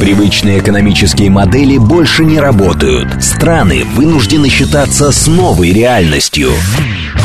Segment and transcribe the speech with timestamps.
[0.00, 3.22] Привычные экономические модели больше не работают.
[3.22, 6.52] Страны вынуждены считаться с новой реальностью.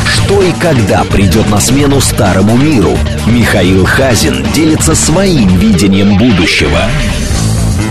[0.04, 2.92] Что и когда придет на смену старому миру?
[3.26, 6.82] Михаил Хазин делится своим видением будущего.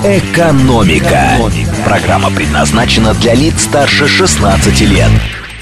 [0.04, 1.32] Экономика.
[1.84, 5.10] Программа предназначена для лиц старше 16 лет.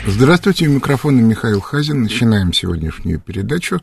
[0.06, 2.04] Здравствуйте, у микрофона Михаил Хазин.
[2.04, 3.80] Начинаем сегодняшнюю передачу.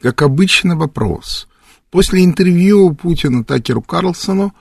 [0.00, 1.48] Как обычно, вопрос.
[1.90, 4.54] После интервью Путина Такеру Карлсону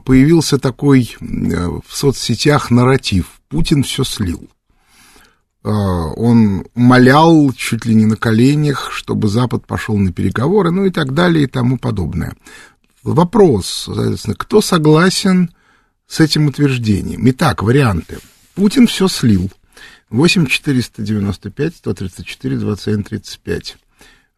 [0.00, 3.40] появился такой э, в соцсетях нарратив.
[3.48, 4.48] Путин все слил.
[5.62, 10.90] А, он умолял чуть ли не на коленях, чтобы Запад пошел на переговоры, ну и
[10.90, 12.34] так далее и тому подобное.
[13.02, 15.50] Вопрос, соответственно, кто согласен
[16.06, 17.28] с этим утверждением?
[17.30, 18.18] Итак, варианты.
[18.54, 19.50] Путин все слил.
[20.10, 23.76] 8 495 134 27 35.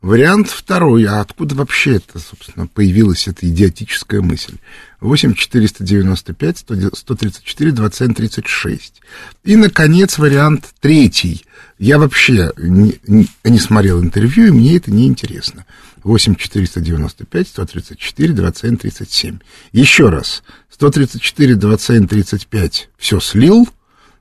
[0.03, 1.05] Вариант второй.
[1.05, 4.57] А откуда вообще это, собственно, появилась эта идиотическая мысль?
[5.01, 6.59] 8 495
[6.95, 9.03] 134 27 36.
[9.45, 11.45] И, наконец, вариант третий.
[11.79, 15.67] Я вообще не, не, не смотрел интервью, и мне это не интересно.
[16.03, 19.39] 8 495 134 27 37.
[19.73, 20.43] Еще раз.
[20.71, 23.69] 134 27 35 все слил–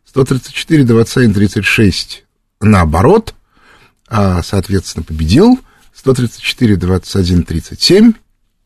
[0.09, 2.25] 134, 27, 36
[2.61, 3.35] наоборот,
[4.07, 5.59] а, соответственно, победил.
[5.99, 8.13] 134, 21, 37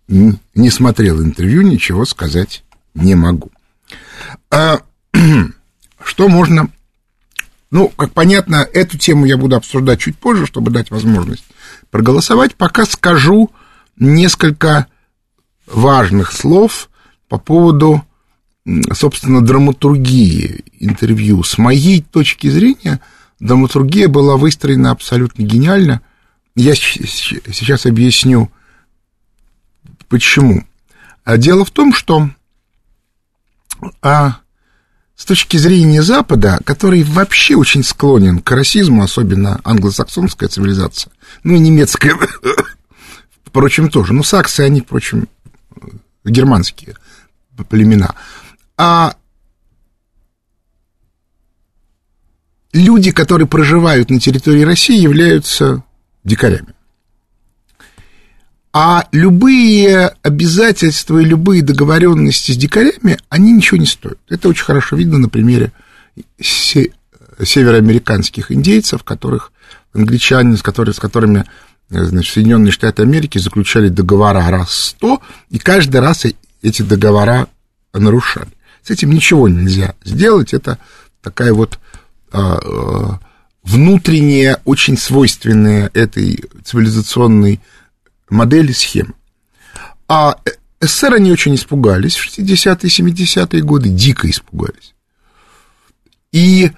[0.07, 3.51] не смотрел интервью, ничего сказать не могу.
[4.51, 4.81] А,
[6.03, 6.69] что можно...
[7.71, 11.45] Ну, как понятно, эту тему я буду обсуждать чуть позже, чтобы дать возможность
[11.89, 12.53] проголосовать.
[12.53, 13.49] Пока скажу
[13.97, 14.85] несколько
[15.65, 16.89] важных слов
[17.29, 18.05] по поводу
[18.93, 21.43] собственно, драматургии интервью.
[21.43, 23.01] С моей точки зрения,
[23.39, 26.01] драматургия была выстроена абсолютно гениально.
[26.55, 28.51] Я сейчас объясню,
[30.07, 30.63] почему.
[31.23, 32.29] А дело в том, что
[34.01, 34.37] а,
[35.15, 41.11] с точки зрения Запада, который вообще очень склонен к расизму, особенно англосаксонская цивилизация,
[41.43, 42.17] ну и немецкая,
[43.45, 44.13] впрочем, тоже.
[44.13, 45.27] Ну, саксы, они, впрочем,
[46.23, 46.95] германские
[47.69, 48.15] племена–
[48.77, 49.15] а
[52.71, 55.83] люди, которые проживают на территории России, являются
[56.23, 56.73] дикарями.
[58.75, 64.17] А любые обязательства и любые договоренности с дикарями, они ничего не стоят.
[64.29, 65.71] Это очень хорошо видно на примере
[66.39, 69.51] североамериканских индейцев, которых
[69.93, 71.45] англичане, с, которыми, с которыми
[71.89, 76.25] значит, Соединенные Штаты Америки заключали договора раз сто, и каждый раз
[76.63, 77.47] эти договора
[77.93, 78.49] нарушали.
[78.81, 80.51] С этим ничего нельзя сделать.
[80.53, 80.79] Это
[81.21, 81.77] такая вот
[83.63, 87.59] внутренняя, очень свойственная этой цивилизационной
[88.29, 89.13] модели схема.
[90.07, 90.37] А
[90.81, 94.93] СССР они очень испугались в 60-е, 70-е годы, дико испугались.
[96.31, 96.71] И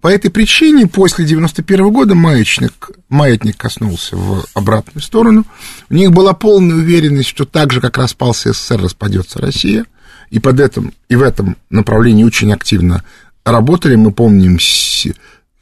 [0.00, 5.44] по этой причине после 91 -го года маятник, маятник коснулся в обратную сторону.
[5.90, 9.84] У них была полная уверенность, что так же, как распался СССР, распадется Россия–
[10.30, 13.02] и, под этим, и в этом направлении очень активно
[13.44, 13.96] работали.
[13.96, 14.58] Мы помним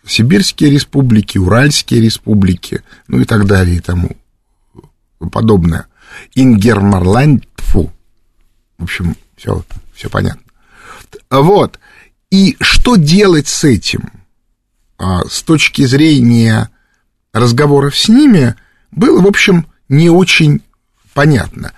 [0.07, 4.11] Сибирские республики, Уральские республики, ну и так далее и тому
[5.33, 5.87] подобное.
[6.35, 7.93] Ингермарланд, фу.
[8.79, 9.65] В общем, все,
[9.95, 10.43] все понятно.
[11.31, 11.81] Вот.
[12.31, 14.11] И что делать с этим?
[14.99, 16.71] А, с точки зрения
[17.33, 18.55] разговоров с ними
[18.93, 20.63] было, в общем, не очень
[21.15, 21.73] понятно.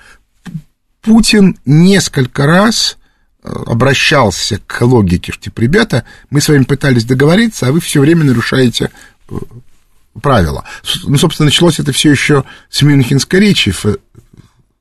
[1.01, 2.98] Путин несколько раз
[3.43, 8.25] обращался к логике, что, типа, ребята, мы с вами пытались договориться, а вы все время
[8.25, 8.91] нарушаете
[9.31, 9.35] э,
[10.21, 10.65] правила.
[11.05, 13.99] Ну, собственно, началось это все еще с Мюнхенской речи в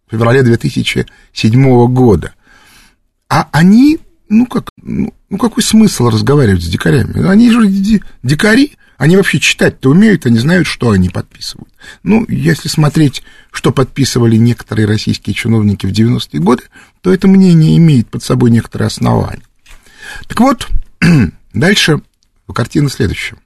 [0.09, 2.33] феврале 2007 года.
[3.29, 7.27] А они, ну как, ну, ну какой смысл разговаривать с дикарями?
[7.27, 7.67] Они же
[8.23, 11.71] дикари, они вообще читать-то умеют, они знают, что они подписывают.
[12.01, 16.63] Ну, если смотреть, что подписывали некоторые российские чиновники в 90-е годы,
[17.01, 19.43] то это мнение имеет под собой некоторые основания.
[20.27, 20.67] Так вот,
[21.53, 22.01] дальше
[22.53, 23.37] картина следующая.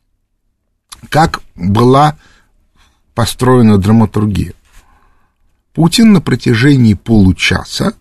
[1.09, 2.17] Как была
[3.13, 4.53] построена драматургия?
[5.73, 7.93] Путин на протяжении получаса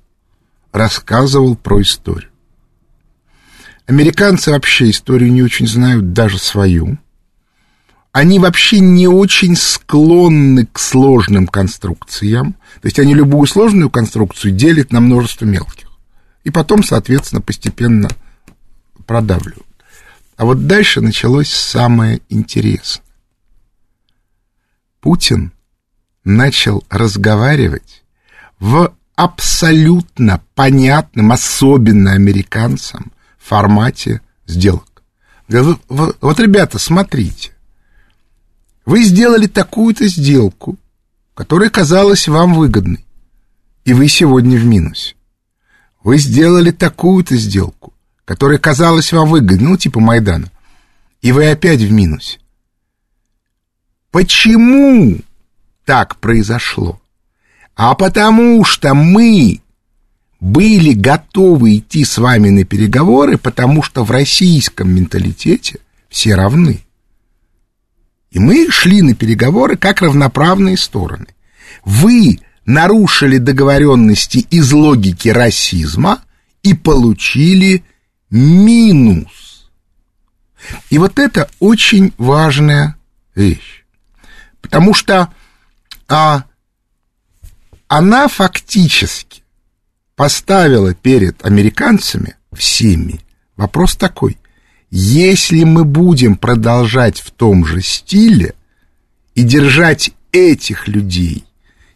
[0.72, 2.30] рассказывал про историю.
[3.86, 6.98] Американцы вообще историю не очень знают, даже свою
[8.12, 12.54] они вообще не очень склонны к сложным конструкциям.
[12.80, 15.88] То есть они любую сложную конструкцию делят на множество мелких.
[16.42, 18.08] И потом, соответственно, постепенно
[19.06, 19.66] продавливают.
[20.36, 23.04] А вот дальше началось самое интересное.
[25.00, 25.52] Путин
[26.24, 28.02] начал разговаривать
[28.58, 35.02] в абсолютно понятным, особенно американцам, формате сделок.
[35.48, 37.52] Вот, ребята, смотрите,
[38.86, 40.76] вы сделали такую-то сделку,
[41.34, 43.04] которая казалась вам выгодной,
[43.84, 45.14] и вы сегодня в минусе.
[46.02, 47.92] Вы сделали такую-то сделку,
[48.24, 50.50] которая казалась вам выгодной, ну, типа Майдана,
[51.20, 52.38] и вы опять в минусе.
[54.10, 55.18] Почему
[55.84, 57.00] так произошло?
[57.76, 59.60] А потому что мы
[60.40, 66.84] были готовы идти с вами на переговоры, потому что в российском менталитете все равны.
[68.30, 71.26] И мы шли на переговоры как равноправные стороны.
[71.84, 76.22] Вы нарушили договоренности из логики расизма
[76.62, 77.84] и получили
[78.30, 79.68] минус.
[80.90, 82.96] И вот это очень важная
[83.34, 83.84] вещь.
[84.60, 85.32] Потому что
[86.06, 86.44] а,
[87.88, 89.42] она фактически
[90.14, 93.20] поставила перед американцами всеми
[93.56, 94.36] вопрос такой.
[94.90, 98.54] Если мы будем продолжать в том же стиле
[99.34, 101.44] и держать этих людей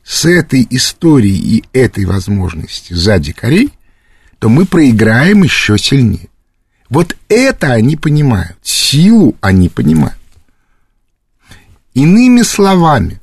[0.04, 3.72] с этой историей и этой возможностью сзади корей,
[4.38, 6.28] то мы проиграем еще сильнее.
[6.88, 10.18] Вот это они понимают, силу они понимают.
[11.94, 13.20] Иными словами,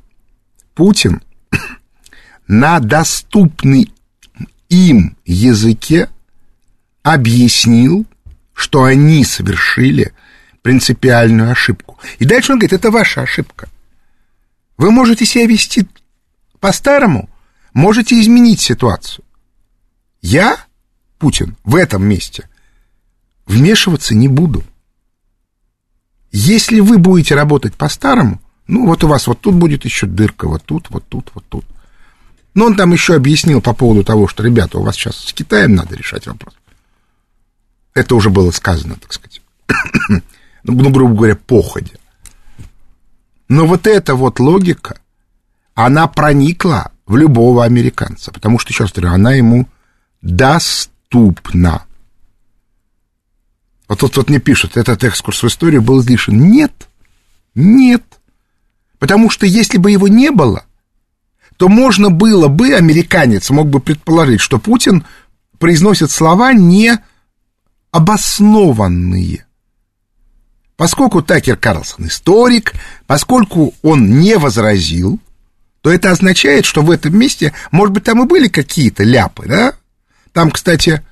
[0.74, 1.22] Путин
[2.46, 3.90] на доступный
[4.68, 6.08] им языке
[7.02, 8.06] объяснил,
[8.62, 10.12] что они совершили
[10.62, 11.98] принципиальную ошибку.
[12.20, 13.68] И дальше он говорит, это ваша ошибка.
[14.76, 15.88] Вы можете себя вести
[16.60, 17.28] по-старому,
[17.74, 19.24] можете изменить ситуацию.
[20.20, 20.56] Я,
[21.18, 22.48] Путин, в этом месте
[23.46, 24.62] вмешиваться не буду.
[26.30, 30.62] Если вы будете работать по-старому, ну, вот у вас вот тут будет еще дырка, вот
[30.64, 31.64] тут, вот тут, вот тут.
[32.54, 35.74] Но он там еще объяснил по поводу того, что, ребята, у вас сейчас с Китаем
[35.74, 36.54] надо решать вопрос.
[37.94, 39.42] Это уже было сказано, так сказать.
[40.64, 41.96] ну, грубо говоря, походя.
[43.48, 44.98] Но вот эта вот логика,
[45.74, 49.68] она проникла в любого американца, потому что, еще раз говорю, она ему
[50.22, 51.84] доступна.
[53.88, 56.50] Вот тут вот мне пишут, этот экскурс в историю был излишен.
[56.50, 56.88] Нет,
[57.54, 58.02] нет.
[58.98, 60.64] Потому что если бы его не было,
[61.58, 65.04] то можно было бы, американец мог бы предположить, что Путин
[65.58, 66.98] произносит слова не
[67.92, 69.46] обоснованные.
[70.76, 72.72] Поскольку Такер Карлсон историк,
[73.06, 75.20] поскольку он не возразил,
[75.82, 79.74] то это означает, что в этом месте, может быть, там и были какие-то ляпы, да?
[80.32, 81.02] Там, кстати,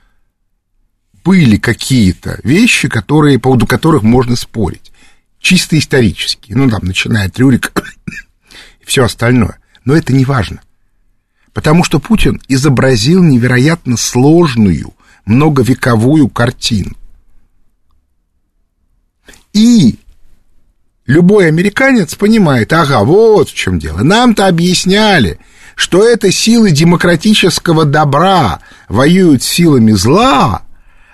[1.22, 4.90] были какие-то вещи, которые, по поводу которых можно спорить
[5.40, 7.82] чисто исторические, ну, там, начиная от Рюрика
[8.80, 9.58] и все остальное.
[9.84, 10.60] Но это не важно.
[11.52, 14.94] Потому что Путин изобразил невероятно сложную,
[15.24, 16.92] многовековую картину.
[19.52, 19.98] И
[21.06, 23.98] любой американец понимает, ага, вот в чем дело.
[23.98, 25.38] Нам-то объясняли,
[25.74, 30.62] что это силы демократического добра воюют с силами зла,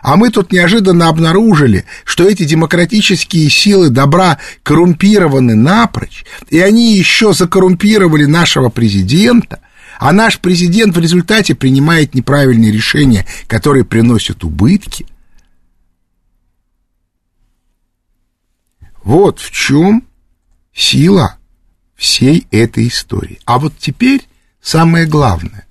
[0.02, 7.32] а мы тут неожиданно обнаружили, что эти демократические силы добра коррумпированы напрочь, и они еще
[7.32, 9.60] закоррумпировали нашего президента,
[9.98, 15.06] а наш президент в результате принимает неправильные решения, которые приносят убытки.
[19.02, 20.06] Вот в чем
[20.74, 21.38] сила
[21.94, 23.40] всей этой истории.
[23.44, 24.28] А вот теперь
[24.60, 25.66] самое главное.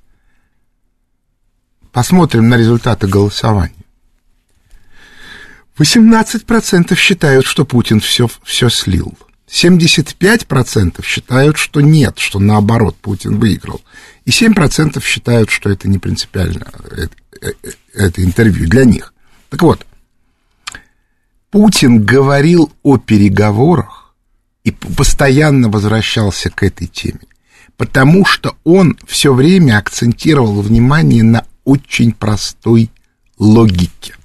[1.92, 3.74] Посмотрим на результаты голосования.
[5.78, 9.18] 18% считают, что Путин все, все слил.
[9.48, 13.82] 75% считают, что нет, что наоборот Путин выиграл.
[14.26, 19.14] И 7% считают, что это не принципиально, это, э, э, это интервью для них.
[19.50, 19.86] Так вот,
[21.52, 24.16] Путин говорил о переговорах
[24.64, 27.22] и постоянно возвращался к этой теме,
[27.78, 32.90] потому что он все время акцентировал внимание на очень простой
[33.38, 34.16] логике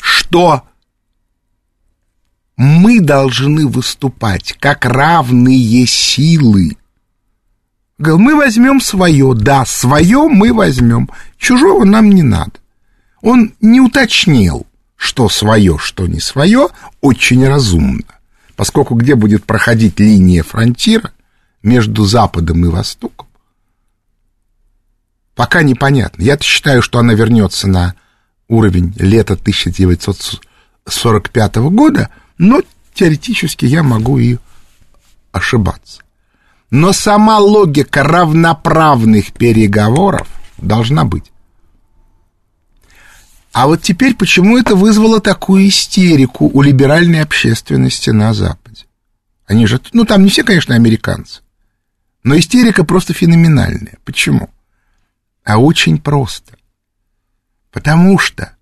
[0.00, 0.64] что
[2.60, 6.76] мы должны выступать как равные силы.
[7.96, 12.52] Говорил, мы возьмем свое, да, свое мы возьмем, чужого нам не надо.
[13.22, 16.68] Он не уточнил, что свое, что не свое,
[17.00, 18.04] очень разумно,
[18.56, 21.12] поскольку где будет проходить линия фронтира
[21.62, 23.26] между Западом и Востоком,
[25.34, 26.22] пока непонятно.
[26.22, 27.94] Я считаю, что она вернется на
[28.48, 32.10] уровень лета 1945 года,
[32.40, 32.62] но
[32.94, 34.38] теоретически я могу и
[35.30, 36.00] ошибаться.
[36.70, 41.30] Но сама логика равноправных переговоров должна быть.
[43.52, 48.86] А вот теперь почему это вызвало такую истерику у либеральной общественности на Западе?
[49.44, 51.42] Они же, ну там не все, конечно, американцы,
[52.22, 53.98] но истерика просто феноменальная.
[54.04, 54.48] Почему?
[55.44, 56.54] А очень просто.
[57.70, 58.56] Потому что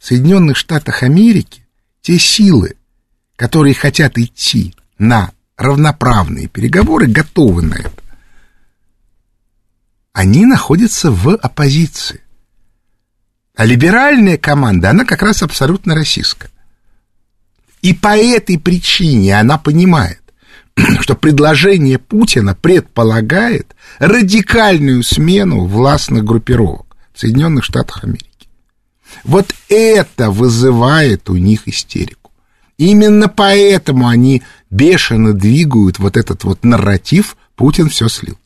[0.00, 1.64] в Соединенных Штатах Америки
[2.00, 2.74] те силы,
[3.42, 8.00] которые хотят идти на равноправные переговоры, готовы на это.
[10.12, 12.20] Они находятся в оппозиции.
[13.56, 16.52] А либеральная команда, она как раз абсолютно российская.
[17.80, 20.22] И по этой причине она понимает,
[21.00, 28.46] что предложение Путина предполагает радикальную смену властных группировок в Соединенных Штатах Америки.
[29.24, 32.21] Вот это вызывает у них истерику.
[32.82, 38.36] Именно поэтому они бешено двигают вот этот вот нарратив «Путин все слил».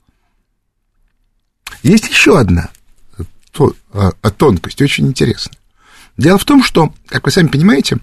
[1.82, 2.68] Есть еще одна
[3.94, 5.56] а, тонкость, очень интересная.
[6.18, 7.96] Дело в том, что, как вы сами понимаете,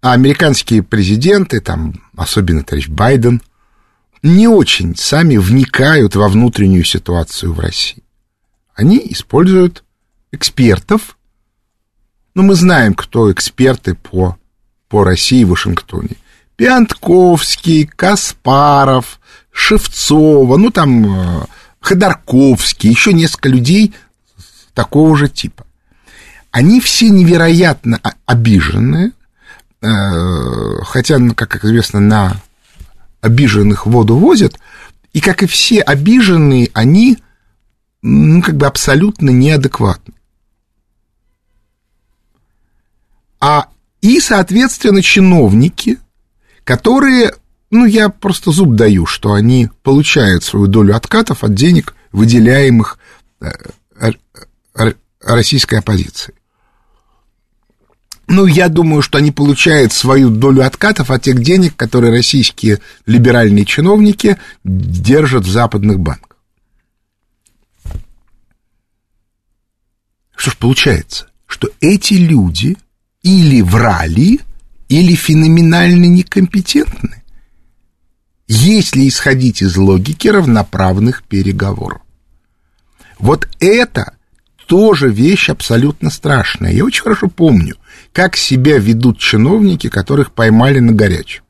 [0.00, 3.40] американские президенты, там, особенно товарищ Байден,
[4.24, 8.02] не очень сами вникают во внутреннюю ситуацию в России.
[8.74, 9.84] Они используют
[10.32, 11.16] экспертов,
[12.34, 14.36] ну, мы знаем, кто эксперты по,
[14.88, 16.16] по России в Вашингтоне.
[16.56, 19.20] Пиантковский, Каспаров,
[19.52, 21.46] Шевцова, ну, там, э,
[21.80, 23.94] Ходорковский, еще несколько людей
[24.74, 25.66] такого же типа.
[26.50, 29.12] Они все невероятно обиженные,
[29.82, 32.36] э, хотя, ну, как известно, на
[33.20, 34.58] обиженных воду возят,
[35.12, 37.18] и, как и все обиженные, они,
[38.02, 40.14] ну, как бы абсолютно неадекватны.
[43.40, 43.68] А
[44.06, 45.98] и, соответственно, чиновники,
[46.62, 47.34] которые,
[47.70, 52.98] ну, я просто зуб даю, что они получают свою долю откатов от денег, выделяемых
[53.40, 53.50] э,
[55.20, 56.34] российской оппозиции.
[58.28, 63.64] Ну, я думаю, что они получают свою долю откатов от тех денег, которые российские либеральные
[63.64, 66.36] чиновники держат в западных банках.
[70.36, 71.28] Что ж получается?
[71.46, 72.76] Что эти люди
[73.26, 74.38] или врали,
[74.88, 77.24] или феноменально некомпетентны,
[78.46, 82.02] если исходить из логики равноправных переговоров.
[83.18, 84.14] Вот это
[84.68, 86.70] тоже вещь абсолютно страшная.
[86.70, 87.74] Я очень хорошо помню,
[88.12, 91.42] как себя ведут чиновники, которых поймали на горячем.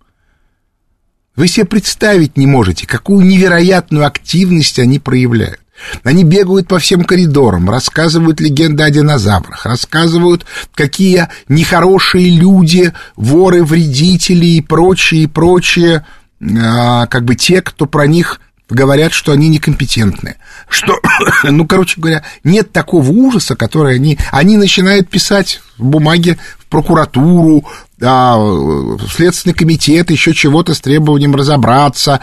[1.35, 5.61] Вы себе представить не можете, какую невероятную активность они проявляют.
[6.05, 14.47] Они бегают по всем коридорам, рассказывают легенды о динозаврах, рассказывают, какие нехорошие люди, воры, вредители
[14.47, 16.05] и прочие, и прочие,
[16.41, 20.37] а, как бы те, кто про них говорят, что они некомпетентны.
[20.69, 20.99] Что,
[21.45, 24.19] ну, короче говоря, нет такого ужаса, который они...
[24.33, 27.65] Они начинают писать в бумаге в прокуратуру,
[28.01, 32.21] а, в Следственный комитет, еще чего-то с требованием разобраться,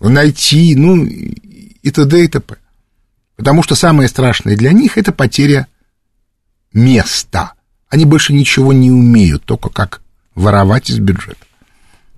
[0.00, 2.24] найти, ну, и т.д.
[2.24, 2.56] и т.п.
[3.36, 5.66] Потому что самое страшное для них– это потеря
[6.72, 7.54] места.
[7.88, 10.02] Они больше ничего не умеют, только как
[10.34, 11.46] воровать из бюджета.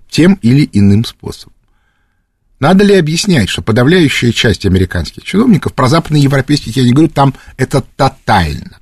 [0.09, 1.53] Тем или иным способом.
[2.59, 7.81] Надо ли объяснять, что подавляющая часть американских чиновников, про западноевропейских я не говорю, там это
[7.81, 8.79] тотально.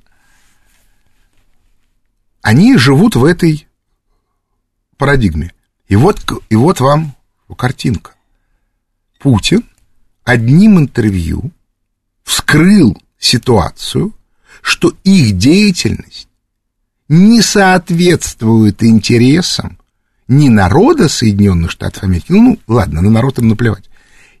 [2.40, 3.66] Они живут в этой
[4.96, 5.52] парадигме.
[5.88, 7.14] И вот, и вот вам
[7.56, 8.12] картинка.
[9.18, 9.64] Путин
[10.24, 11.50] одним интервью
[12.26, 14.12] вскрыл ситуацию,
[14.60, 16.28] что их деятельность
[17.08, 19.78] не соответствует интересам
[20.26, 23.88] ни народа Соединенных Штатов Америки, ну, ладно, на народ им наплевать,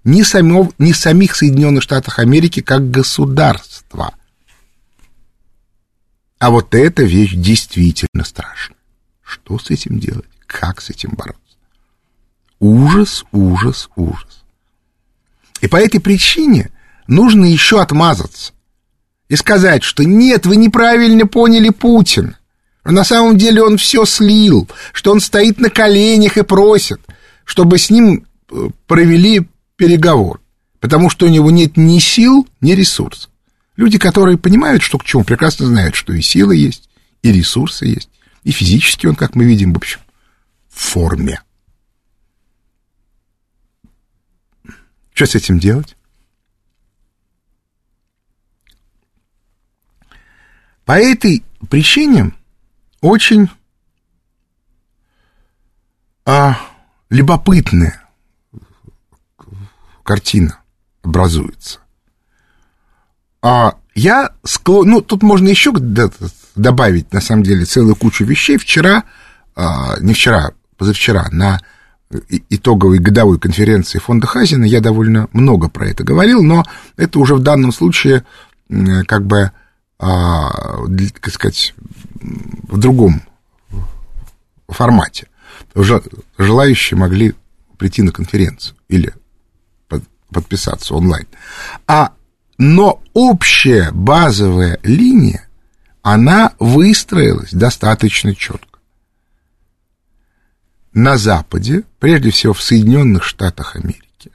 [0.02, 4.12] ни, самов, ни самих Соединенных Штатов Америки как государства.
[6.38, 8.76] А вот эта вещь действительно страшная.
[9.22, 10.26] Что с этим делать?
[10.46, 11.40] Как с этим бороться?
[12.58, 14.44] Ужас, ужас, ужас.
[15.60, 16.70] И по этой причине
[17.06, 18.52] нужно еще отмазаться
[19.28, 22.38] и сказать, что нет, вы неправильно поняли Путина.
[22.84, 27.00] На самом деле он все слил, что он стоит на коленях и просит,
[27.44, 30.40] чтобы с ним э, провели переговор,
[30.78, 33.30] потому что у него нет ни сил, ни ресурсов.
[33.76, 36.88] Люди, которые понимают, что к чему, прекрасно знают, что и силы есть,
[37.22, 38.08] и ресурсы есть,
[38.44, 40.00] и физически он, как мы видим, в общем,
[40.68, 41.40] в форме.
[45.12, 45.95] Что с этим делать?
[50.86, 52.32] По этой причине
[53.00, 53.50] очень
[56.24, 56.56] а,
[57.10, 58.02] любопытная
[60.04, 60.60] картина
[61.02, 61.80] образуется.
[63.42, 64.88] А я склон...
[64.88, 65.72] Ну, тут можно еще
[66.54, 68.56] добавить, на самом деле, целую кучу вещей.
[68.56, 69.02] Вчера,
[69.56, 71.60] а, не вчера, позавчера, на
[72.28, 76.64] итоговой годовой конференции фонда Хазина я довольно много про это говорил, но
[76.96, 78.24] это уже в данном случае
[79.06, 79.50] как бы,
[79.98, 80.50] а,
[81.20, 81.74] как сказать,
[82.14, 83.22] в другом
[84.68, 85.28] формате.
[85.74, 87.34] Желающие могли
[87.78, 89.12] прийти на конференцию или
[90.30, 91.26] подписаться онлайн.
[91.86, 92.12] А,
[92.58, 95.48] но общая базовая линия,
[96.02, 98.78] она выстроилась достаточно четко.
[100.92, 104.32] На Западе, прежде всего в Соединенных Штатах Америки,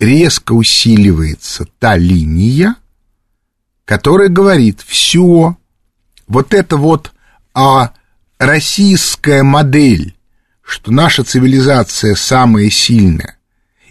[0.00, 2.76] резко усиливается та линия,
[3.84, 5.56] которая говорит, все,
[6.26, 7.12] вот это вот
[7.54, 7.92] а,
[8.38, 10.14] российская модель,
[10.62, 13.38] что наша цивилизация самая сильная,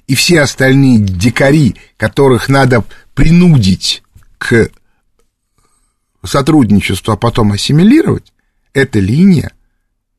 [0.07, 2.83] и все остальные дикари, которых надо
[3.13, 4.03] принудить
[4.37, 4.69] к
[6.23, 8.33] сотрудничеству, а потом ассимилировать,
[8.73, 9.51] эта линия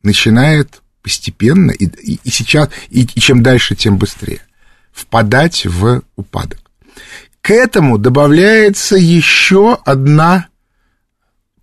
[0.03, 4.43] начинает постепенно, и, и, и сейчас, и, и чем дальше, тем быстрее,
[4.93, 6.61] впадать в упадок.
[7.43, 10.47] К этому добавляется еще одна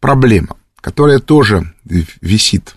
[0.02, 2.76] проблема, которая тоже висит.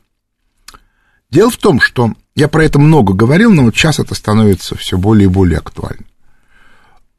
[1.28, 4.96] Дело в том, что я про это много говорил, но вот сейчас это становится все
[4.96, 6.06] более и более актуальным.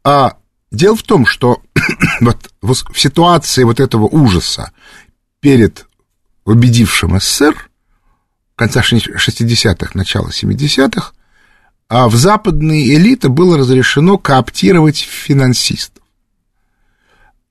[0.05, 0.37] А
[0.71, 1.61] дело в том, что
[2.21, 4.71] вот в ситуации вот этого ужаса
[5.41, 5.85] перед
[6.45, 7.69] убедившим СССР
[8.55, 11.11] конца 60-х, начала 70-х,
[11.87, 16.03] а в западные элиты было разрешено кооптировать финансистов.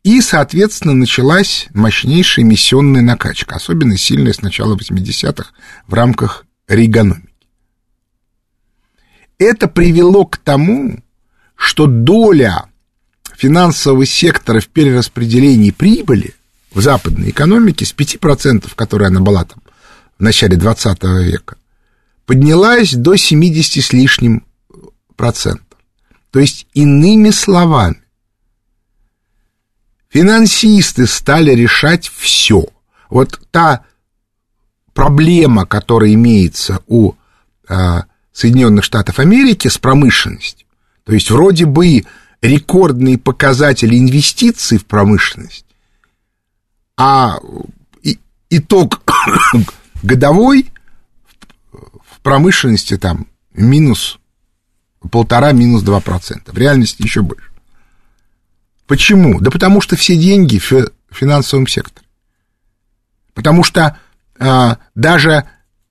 [0.02, 5.50] И, соответственно, началась мощнейшая миссионная накачка, особенно сильная с начала 80-х
[5.86, 7.32] в рамках рейгономики
[9.48, 11.00] это привело к тому,
[11.56, 12.66] что доля
[13.36, 16.34] финансового сектора в перераспределении прибыли
[16.72, 19.60] в западной экономике с 5%, которая она была там
[20.18, 21.56] в начале 20 века,
[22.26, 24.44] поднялась до 70 с лишним
[25.16, 25.66] процентов.
[26.30, 28.02] То есть, иными словами,
[30.08, 32.66] финансисты стали решать все.
[33.10, 33.84] Вот та
[34.94, 37.14] проблема, которая имеется у
[37.68, 40.66] а, Соединенных Штатов Америки с промышленностью.
[41.04, 42.04] То есть вроде бы
[42.40, 45.66] рекордные показатели инвестиций в промышленность,
[46.96, 47.38] а
[48.50, 49.02] итог
[50.02, 50.70] годовой
[52.22, 54.18] промышленности там минус
[55.10, 56.52] полтора, минус два процента.
[56.52, 57.50] В реальности еще больше.
[58.86, 59.40] Почему?
[59.40, 62.06] Да потому что все деньги в финансовом секторе.
[63.34, 63.98] Потому что
[64.38, 65.44] а, даже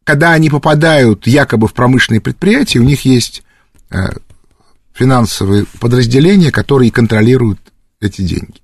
[0.03, 3.43] когда они попадают якобы в промышленные предприятия, у них есть
[3.91, 4.09] э,
[4.93, 7.59] финансовые подразделения, которые контролируют
[7.99, 8.61] эти деньги.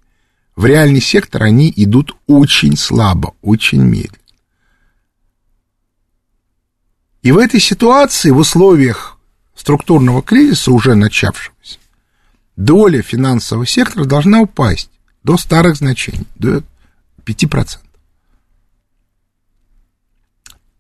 [0.56, 4.18] В реальный сектор они идут очень слабо, очень медленно.
[7.28, 9.18] И в этой ситуации, в условиях
[9.54, 11.78] структурного кризиса, уже начавшегося,
[12.56, 14.90] доля финансового сектора должна упасть
[15.24, 16.64] до старых значений, до
[17.26, 17.80] 5%.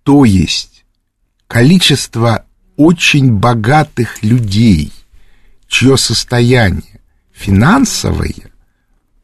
[0.03, 0.86] То есть
[1.47, 2.45] количество
[2.77, 4.93] очень богатых людей,
[5.67, 7.01] чье состояние
[7.33, 8.53] финансовое,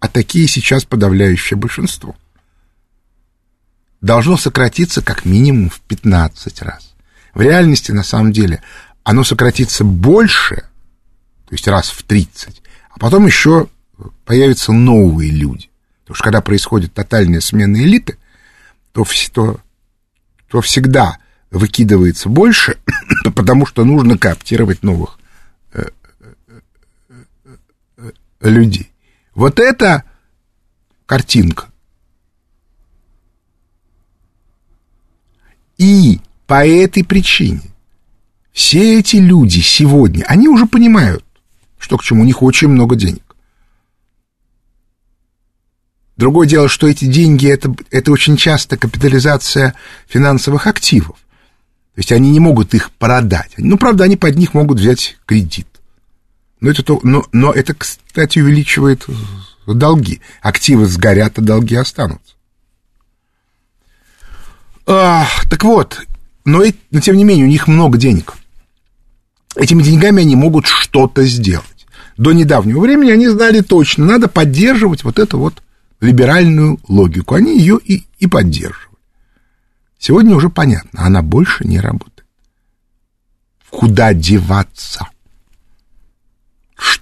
[0.01, 2.17] а такие сейчас подавляющее большинство,
[4.01, 6.92] должно сократиться как минимум в 15 раз.
[7.33, 8.61] В реальности, на самом деле,
[9.03, 13.67] оно сократится больше, то есть раз в 30, а потом еще
[14.25, 15.69] появятся новые люди.
[16.01, 18.17] Потому что когда происходит тотальная смена элиты,
[18.91, 19.59] то, то
[20.53, 21.17] то всегда
[21.49, 22.77] выкидывается больше,
[23.35, 25.17] потому что нужно кооптировать новых
[25.73, 25.87] э,
[26.19, 26.59] э,
[27.97, 28.91] э, людей.
[29.33, 30.03] Вот это
[31.07, 31.71] картинка.
[35.79, 36.21] И
[36.53, 37.63] по этой причине
[38.51, 41.25] все эти люди сегодня, они уже понимают,
[41.79, 43.35] что к чему, у них очень много денег.
[46.15, 49.73] Другое дело, что эти деньги это, это очень часто капитализация
[50.07, 51.15] финансовых активов.
[51.95, 53.53] То есть они не могут их продать.
[53.57, 55.65] Ну, правда, они под них могут взять кредит.
[56.59, 59.07] Но это, то, но, но это, кстати, увеличивает
[59.65, 60.21] долги.
[60.43, 62.35] Активы сгорят, а долги останутся.
[64.85, 65.99] А, так вот,
[66.45, 68.33] но, но тем не менее, у них много денег.
[69.55, 71.87] Этими деньгами они могут что-то сделать.
[72.17, 75.63] До недавнего времени они знали точно, надо поддерживать вот это вот
[75.99, 77.35] либеральную логику.
[77.35, 78.97] Они ее и, и поддерживали.
[79.99, 82.25] Сегодня уже понятно, она больше не работает.
[83.69, 85.07] Куда деваться?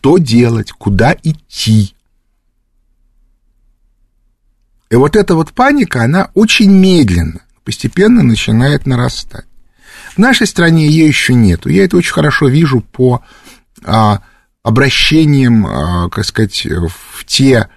[0.01, 1.95] что делать, куда идти.
[4.89, 9.45] И вот эта вот паника, она очень медленно, постепенно начинает нарастать.
[10.15, 11.69] В нашей стране ее еще нету.
[11.69, 13.21] Я это очень хорошо вижу по
[13.83, 14.21] а,
[14.63, 17.69] обращениям, а, как сказать, в те,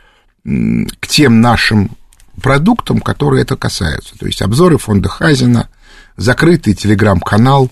[0.44, 1.96] к тем нашим
[2.42, 4.18] продуктам, которые это касаются.
[4.18, 5.68] То есть обзоры фонда Хазина,
[6.16, 7.70] закрытый телеграм-канал.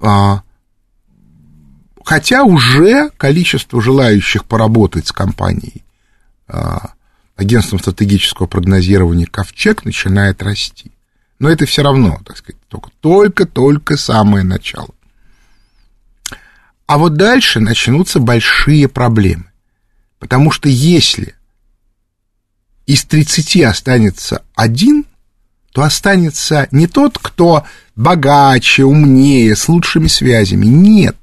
[0.00, 0.42] А,
[2.04, 5.84] хотя уже количество желающих поработать с компанией
[6.46, 6.92] а,
[7.36, 10.92] агентством стратегического прогнозирования «Ковчег» начинает расти.
[11.38, 12.60] Но это все равно, так сказать,
[13.00, 14.90] только-только самое начало.
[16.86, 19.44] А вот дальше начнутся большие проблемы.
[20.18, 21.34] Потому что если
[22.86, 25.04] из 30 останется один,
[25.72, 30.66] то останется не тот, кто богаче, умнее, с лучшими связями.
[30.66, 31.16] Нет.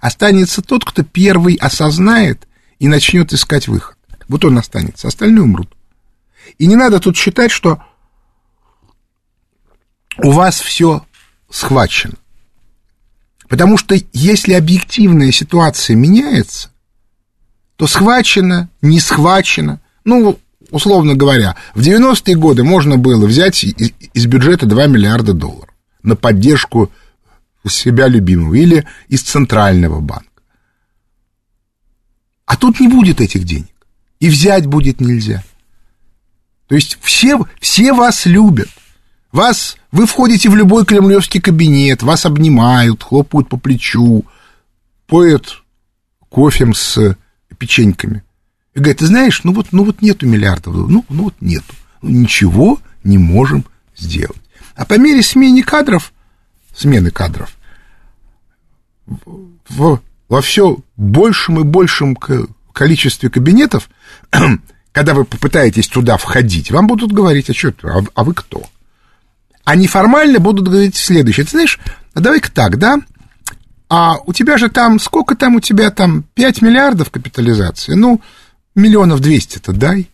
[0.00, 2.46] Останется тот, кто первый осознает
[2.78, 3.96] и начнет искать выход.
[4.28, 5.72] Вот он останется, остальные умрут.
[6.58, 7.82] И не надо тут считать, что
[10.22, 11.04] у вас все
[11.50, 12.14] схвачено.
[13.48, 16.70] Потому что если объективная ситуация меняется,
[17.76, 19.80] то схвачено, не схвачено.
[20.04, 20.38] Ну,
[20.70, 26.90] условно говоря, в 90-е годы можно было взять из бюджета 2 миллиарда долларов на поддержку
[27.68, 30.26] себя любимого или из центрального банка.
[32.46, 33.68] А тут не будет этих денег.
[34.18, 35.42] И взять будет нельзя.
[36.68, 38.68] То есть все, все вас любят.
[39.32, 44.26] Вас, вы входите в любой кремлевский кабинет, вас обнимают, хлопают по плечу,
[45.06, 45.64] поют
[46.28, 47.16] кофем с
[47.56, 48.22] печеньками.
[48.74, 51.74] И говорят, ты знаешь, ну вот, ну вот нету миллиардов, ну, ну вот нету.
[52.02, 53.64] Ну, ничего не можем
[53.96, 54.36] сделать.
[54.74, 56.12] А по мере смены кадров,
[56.74, 57.56] смены кадров,
[59.06, 62.16] в, во все большем и большем
[62.72, 63.88] количестве кабинетов,
[64.92, 68.64] когда вы попытаетесь туда входить, вам будут говорить, а что, а, а вы кто?
[69.64, 71.44] Они формально будут говорить следующее.
[71.44, 71.78] Ты знаешь,
[72.14, 73.00] давай-ка так, да?
[73.88, 77.94] А у тебя же там, сколько там у тебя там, 5 миллиардов капитализации?
[77.94, 78.20] Ну,
[78.74, 80.10] миллионов 200-то дай.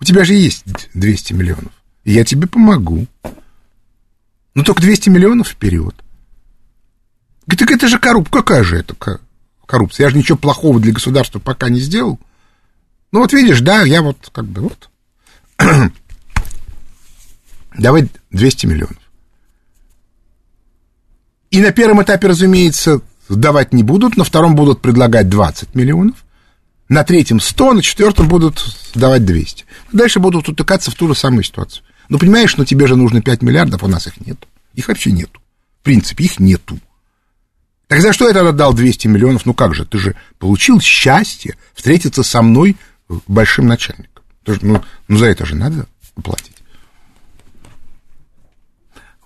[0.00, 1.72] У тебя же есть 200 миллионов.
[2.04, 3.06] Я тебе помогу.
[4.54, 5.94] Ну, только 200 миллионов вперед.
[7.46, 8.32] Так это же коррупция.
[8.32, 8.94] Какая же это
[9.66, 10.04] коррупция?
[10.04, 12.18] Я же ничего плохого для государства пока не сделал.
[13.12, 14.90] Ну, вот видишь, да, я вот как бы вот.
[17.78, 18.98] Давай 200 миллионов.
[21.50, 26.24] И на первом этапе, разумеется, давать не будут, на втором будут предлагать 20 миллионов,
[26.88, 29.64] на третьем 100, на четвертом будут давать 200.
[29.92, 31.84] Дальше будут утыкаться в ту же самую ситуацию.
[32.08, 34.36] Ну, понимаешь, но тебе же нужно 5 миллиардов, у нас их нет.
[34.74, 35.40] Их вообще нету.
[35.80, 36.78] В принципе, их нету.
[37.86, 39.46] Так за что я тогда дал 200 миллионов?
[39.46, 42.76] Ну как же, ты же получил счастье встретиться со мной
[43.26, 44.24] большим начальником.
[44.46, 45.86] Ну, ну за это же надо
[46.22, 46.53] платить.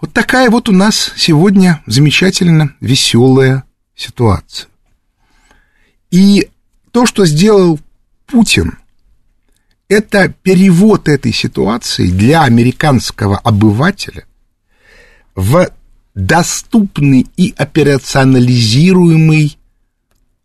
[0.01, 3.65] Вот такая вот у нас сегодня замечательно веселая
[3.97, 4.69] ситуация.
[6.11, 6.49] И
[6.93, 7.81] то, что сделал
[8.27, 8.79] Путин,
[9.89, 14.25] это перевод этой ситуации для американского обывателя
[15.35, 15.69] в
[16.15, 19.59] доступный и операционализируемый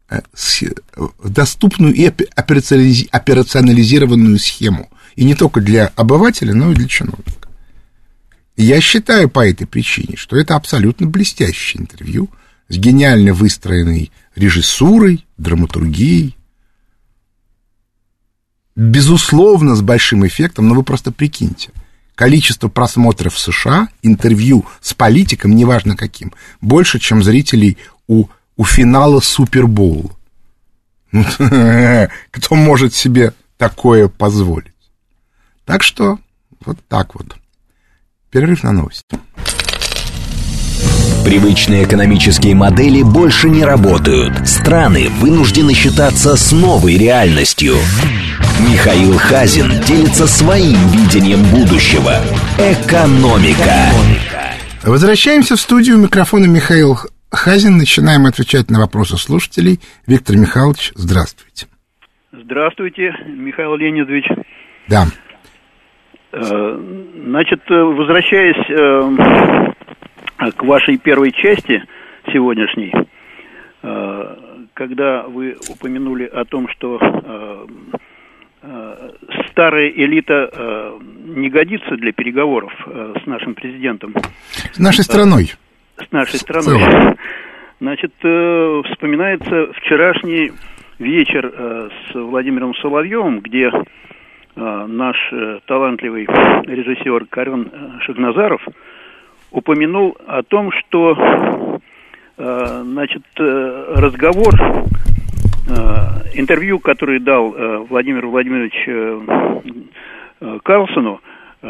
[0.10, 0.22] э,
[1.24, 4.90] доступную и операционализированную схему.
[5.16, 7.43] И не только для обывателя, но и для чиновника.
[8.56, 12.30] Я считаю по этой причине, что это абсолютно блестящее интервью
[12.68, 16.38] с гениально выстроенной режиссурой, драматургией,
[18.76, 21.72] безусловно, с большим эффектом, но вы просто прикиньте.
[22.16, 29.20] Количество просмотров в США, интервью с политиком, неважно каким, больше, чем зрителей у, у финала
[29.20, 30.12] Супербоула.
[31.12, 31.26] Ну,
[32.32, 34.74] кто может себе такое позволить?
[35.66, 36.20] Так что
[36.66, 37.36] вот так вот.
[38.34, 39.16] Перерыв на новости.
[41.24, 44.48] Привычные экономические модели больше не работают.
[44.48, 47.76] Страны вынуждены считаться с новой реальностью.
[48.60, 52.16] Михаил Хазин делится своим видением будущего.
[52.58, 53.92] Экономика.
[54.82, 55.98] Возвращаемся в студию.
[56.00, 56.98] Микрофона Михаил
[57.30, 57.78] Хазин.
[57.78, 59.80] Начинаем отвечать на вопросы слушателей.
[60.08, 61.68] Виктор Михайлович, здравствуйте.
[62.32, 64.26] Здравствуйте, Михаил Леонидович.
[64.88, 65.06] Да.
[66.34, 71.84] Значит, э, возвращаясь э, к вашей первой части
[72.32, 72.92] сегодняшней,
[73.84, 74.36] э,
[74.74, 77.00] когда вы упомянули о том, что
[79.52, 84.16] старая элита не годится для переговоров с нашим президентом.
[84.72, 85.52] С нашей страной.
[85.98, 86.80] С нашей страной.
[87.82, 90.54] Значит, вспоминается вчерашний
[90.98, 93.70] вечер с Владимиром Соловьевым, где
[94.56, 98.62] наш э, талантливый режиссер Карен э, Шагназаров
[99.52, 101.80] упомянул о том, что
[102.38, 104.54] э, значит, разговор,
[106.34, 107.52] интервью, который дал
[107.90, 108.74] Владимир Владимирович
[110.64, 111.22] Карлсону,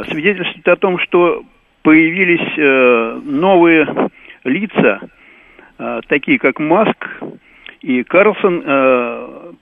[0.10, 1.44] свидетельствует о том, что
[1.84, 4.10] появились новые
[4.46, 5.00] лица,
[6.08, 7.22] такие как Маск
[7.82, 9.58] и Карлсон,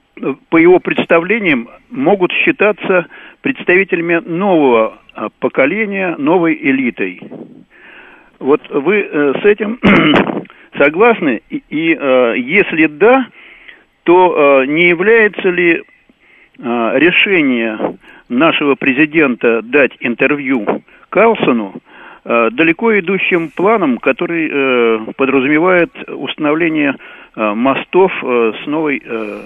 [0.50, 3.06] по его представлениям, могут считаться
[3.40, 7.20] представителями нового э, поколения, новой элитой.
[8.38, 9.78] Вот вы э, с этим
[10.76, 11.42] согласны?
[11.48, 13.26] И, и э, если да,
[14.04, 15.82] то э, не является ли
[16.58, 17.98] решение
[18.28, 21.74] нашего президента дать интервью Карлсону
[22.24, 26.94] далеко идущим планом, который э, подразумевает установление
[27.34, 29.40] э, мостов э, с новой э,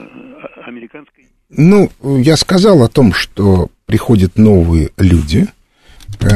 [0.66, 1.24] американской...
[1.48, 5.46] Ну, я сказал о том, что приходят новые люди,
[6.20, 6.26] э,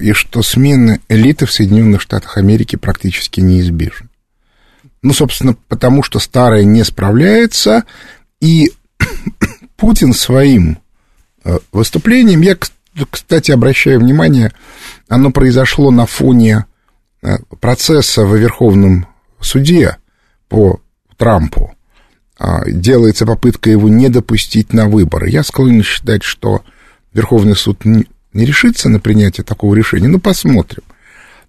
[0.00, 4.08] и что смена элиты в Соединенных Штатах Америки практически неизбежна.
[5.02, 7.84] Ну, собственно, потому что старая не справляется,
[8.40, 8.70] и
[9.76, 10.78] Путин своим
[11.44, 12.56] э, выступлением, я,
[13.10, 14.52] кстати, обращаю внимание,
[15.08, 16.66] оно произошло на фоне
[17.22, 19.06] э, процесса в Верховном
[19.40, 19.96] суде
[20.48, 20.80] по
[21.16, 21.74] Трампу.
[22.38, 25.30] А, делается попытка его не допустить на выборы.
[25.30, 26.64] Я склонен считать, что
[27.12, 30.08] Верховный суд не решится на принятие такого решения.
[30.08, 30.82] Ну, посмотрим.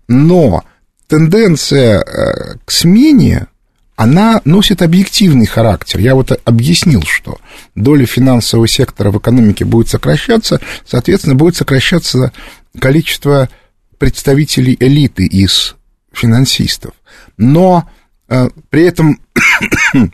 [0.07, 0.63] Но
[1.07, 3.47] тенденция э, к смене,
[3.95, 5.99] она носит объективный характер.
[5.99, 7.39] Я вот объяснил, что
[7.75, 12.33] доля финансового сектора в экономике будет сокращаться, соответственно, будет сокращаться
[12.79, 13.49] количество
[13.97, 15.75] представителей элиты из
[16.11, 16.93] финансистов.
[17.37, 17.89] Но
[18.27, 19.19] э, при этом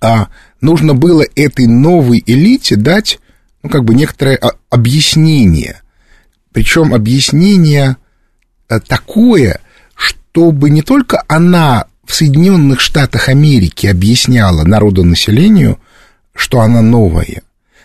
[0.00, 0.28] а,
[0.60, 3.20] нужно было этой новой элите дать,
[3.62, 4.38] ну, как бы некоторое
[4.68, 5.80] объяснение.
[6.52, 7.96] Причем объяснение
[8.68, 9.60] э, такое,
[9.94, 15.78] чтобы не только она в Соединенных Штатах Америки объясняла народонаселению,
[16.34, 17.42] что она новая,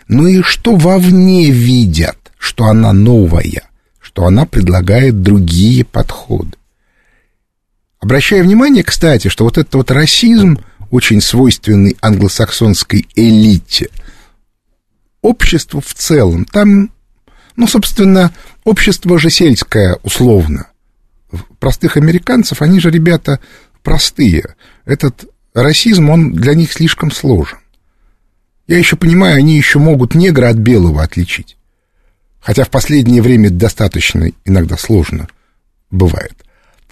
[0.07, 3.63] но и что вовне видят, что она новая,
[3.99, 6.53] что она предлагает другие подходы.
[7.99, 10.57] Обращая внимание, кстати, что вот этот вот расизм,
[10.89, 13.89] очень свойственный англосаксонской элите,
[15.21, 16.91] обществу в целом, там,
[17.57, 18.31] ну, собственно,
[18.63, 20.67] общество же сельское условно.
[21.59, 23.41] Простых американцев, они же ребята
[23.83, 24.55] простые.
[24.85, 27.59] Этот расизм, он для них слишком сложен.
[28.67, 31.57] Я еще понимаю, они еще могут негра от белого отличить.
[32.39, 35.27] Хотя в последнее время достаточно иногда сложно
[35.91, 36.43] бывает.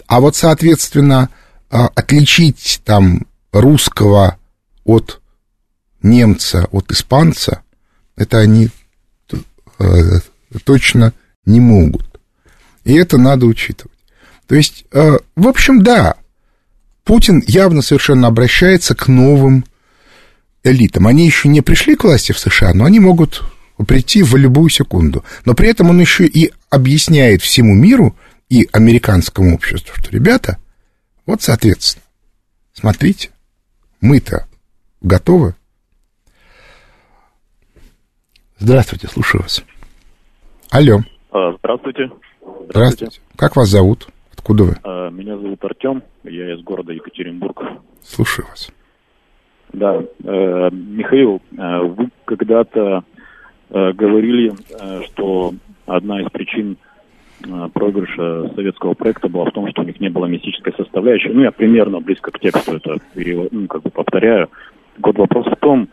[0.06, 1.30] А вот, соответственно,
[1.70, 4.38] а, отличить там русского
[4.84, 5.20] от
[6.02, 7.62] немца, от испанца,
[8.16, 8.70] это они
[9.78, 10.20] э,
[10.64, 11.12] точно
[11.44, 12.20] не могут.
[12.84, 13.96] И это надо учитывать.
[14.46, 16.16] То есть, э, в общем, да,
[17.04, 19.64] Путин явно совершенно обращается к новым
[20.62, 21.06] элитам.
[21.06, 23.42] Они еще не пришли к власти в США, но они могут
[23.86, 25.24] прийти в любую секунду.
[25.44, 28.16] Но при этом он еще и объясняет всему миру
[28.48, 30.58] и американскому обществу, что, ребята,
[31.26, 32.04] вот, соответственно,
[32.72, 33.30] смотрите,
[34.00, 34.46] мы-то
[35.00, 35.54] готовы.
[38.58, 39.64] Здравствуйте, слушаю вас.
[40.70, 41.02] Алло.
[41.30, 41.58] Здравствуйте.
[41.58, 42.66] Здравствуйте.
[42.70, 43.20] Здравствуйте.
[43.36, 44.08] Как вас зовут?
[44.42, 44.74] Откуда вы?
[44.82, 47.62] А, меня зовут Артем, я из города Екатеринбург.
[48.02, 48.72] Слушаю вас.
[49.72, 53.04] Да, э, Михаил, э, вы когда-то
[53.70, 54.52] э, говорили,
[55.06, 55.54] что
[55.86, 56.76] одна из причин
[57.72, 61.28] проигрыша советского проекта была в том, что у них не было мистической составляющей.
[61.28, 64.48] Ну, я примерно близко к тексту это ну, как бы повторяю.
[64.98, 65.88] Вот вопрос в том,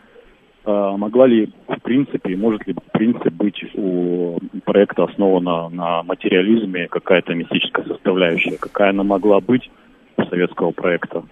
[0.96, 7.86] могла ли в принципе, может ли принцип быть у проекта основана на материализме какая-то мистическая
[7.86, 8.58] составляющая?
[8.58, 9.70] Какая она могла быть
[10.18, 11.22] у советского проекта?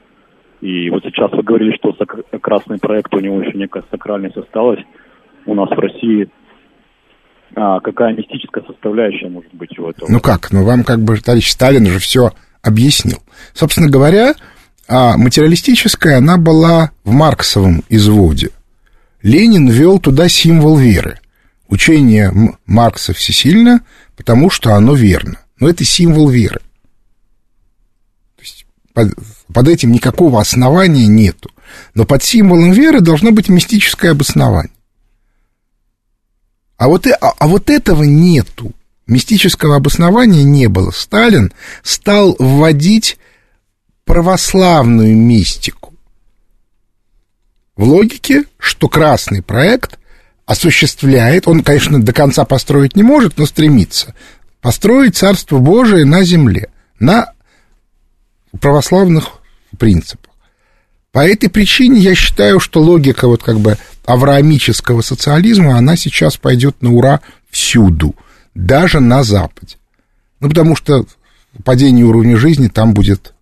[0.61, 1.94] И вот сейчас вы говорили, что
[2.40, 4.81] красный проект, у него еще некая сакральность осталась.
[5.44, 6.29] У нас в России
[7.55, 10.11] а, какая мистическая составляющая может быть у этого?
[10.11, 10.51] Ну как?
[10.51, 13.18] Ну вам как бы товарищ Сталин уже все объяснил.
[13.53, 14.35] Собственно говоря,
[14.88, 18.48] а, материалистическая она была в марксовом изводе.
[19.29, 21.21] Ленин ввел туда символ веры.
[21.69, 22.33] Учение
[22.64, 23.83] Маркса всесильно,
[24.17, 25.38] потому что оно верно.
[25.61, 26.61] Но это символ веры.
[28.37, 28.64] То есть
[28.95, 29.14] под,
[29.53, 31.51] под этим никакого основания нету.
[31.93, 34.73] Но под символом веры должно быть мистическое обоснование.
[36.79, 38.73] А вот, а, а вот этого нету.
[39.07, 40.91] Мистического обоснования не было.
[40.91, 43.19] Сталин стал вводить
[44.07, 45.88] православную мистику.
[47.79, 49.99] В логике, что красный проект
[50.45, 54.14] осуществляет, он, конечно, до конца построить не может, но стремится
[54.61, 57.33] построить Царство Божие на земле, на
[58.61, 59.41] православных
[59.79, 60.35] принципах.
[61.12, 66.83] По этой причине я считаю, что логика вот как бы авраамического социализма, она сейчас пойдет
[66.83, 68.14] на ура всюду,
[68.55, 69.77] даже на Западе.
[70.41, 71.07] Ну, потому что
[71.64, 73.33] падение уровня жизни там будет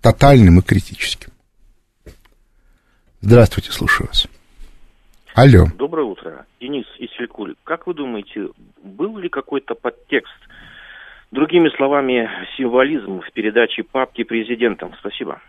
[0.00, 1.30] тотальным и критическим.
[3.20, 4.26] Здравствуйте, слушаю вас.
[5.34, 5.66] Алло.
[5.76, 6.46] Доброе утро.
[6.60, 7.54] Денис из Фелькуль.
[7.64, 8.48] Как вы думаете,
[8.82, 10.32] был ли какой-то подтекст,
[11.30, 14.92] другими словами, символизм в передаче папки президентам?
[15.00, 15.40] Спасибо.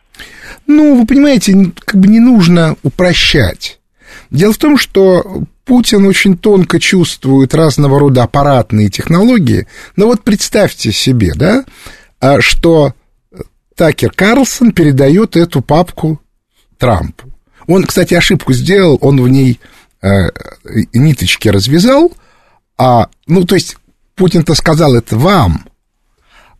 [0.67, 3.79] Ну, вы понимаете, как бы не нужно упрощать.
[4.29, 5.23] Дело в том, что
[5.65, 9.67] Путин очень тонко чувствует разного рода аппаратные технологии.
[9.95, 11.63] Но вот представьте себе, да,
[12.19, 12.93] а, что
[13.75, 16.19] Такер Карлсон передает эту папку
[16.77, 17.30] Трампу.
[17.67, 19.59] Он, кстати, ошибку сделал, он в ней
[20.01, 20.07] э,
[20.93, 22.11] ниточки развязал,
[22.77, 23.77] а, ну, то есть
[24.15, 25.65] Путин-то сказал это вам,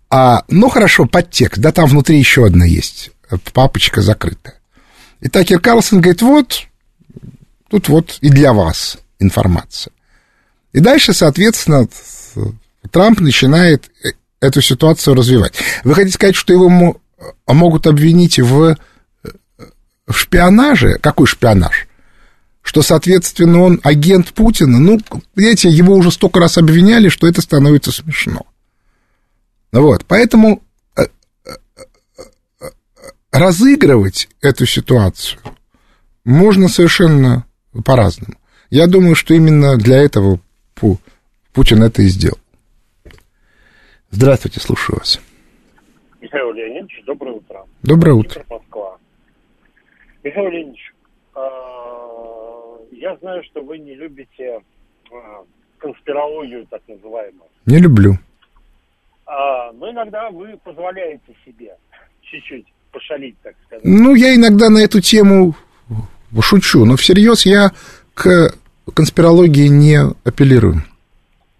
[0.09, 3.11] а, ну, хорошо, подтекст, да, там внутри еще одна есть,
[3.53, 4.55] папочка закрытая.
[5.21, 6.67] И Такер Карлсон говорит, вот,
[7.69, 9.93] тут вот и для вас информация.
[10.73, 11.87] И дальше, соответственно,
[12.91, 13.89] Трамп начинает
[14.39, 15.53] эту ситуацию развивать.
[15.83, 16.95] Вы хотите сказать, что его
[17.47, 18.75] могут обвинить в
[20.11, 21.87] в шпионаже, какой шпионаж?
[22.61, 24.99] Что, соответственно, он агент Путина, ну,
[25.35, 28.45] видите, его уже столько раз обвиняли, что это становится смешно.
[29.71, 30.61] Вот, поэтому
[30.95, 31.03] э,
[31.45, 31.51] э,
[32.19, 32.65] э,
[33.31, 35.41] разыгрывать эту ситуацию
[36.23, 37.45] можно совершенно
[37.83, 38.35] по-разному.
[38.69, 40.39] Я думаю, что именно для этого
[41.53, 42.37] Путин это и сделал.
[44.11, 45.19] Здравствуйте, слушаю вас.
[46.21, 47.65] Михаил Леонидович, доброе утро.
[47.81, 48.45] Доброе утро.
[50.23, 50.93] Михаил Леонидович,
[51.35, 54.61] а, я знаю, что вы не любите
[55.11, 55.43] а,
[55.77, 57.49] конспирологию, так называемую.
[57.65, 58.13] Не люблю.
[59.25, 61.75] А, но иногда вы позволяете себе
[62.21, 63.85] чуть-чуть пошалить, так сказать.
[63.85, 65.55] Ну, я иногда на эту тему
[66.41, 67.71] шучу, но всерьез я
[68.13, 68.53] к
[68.93, 70.83] конспирологии не апеллирую.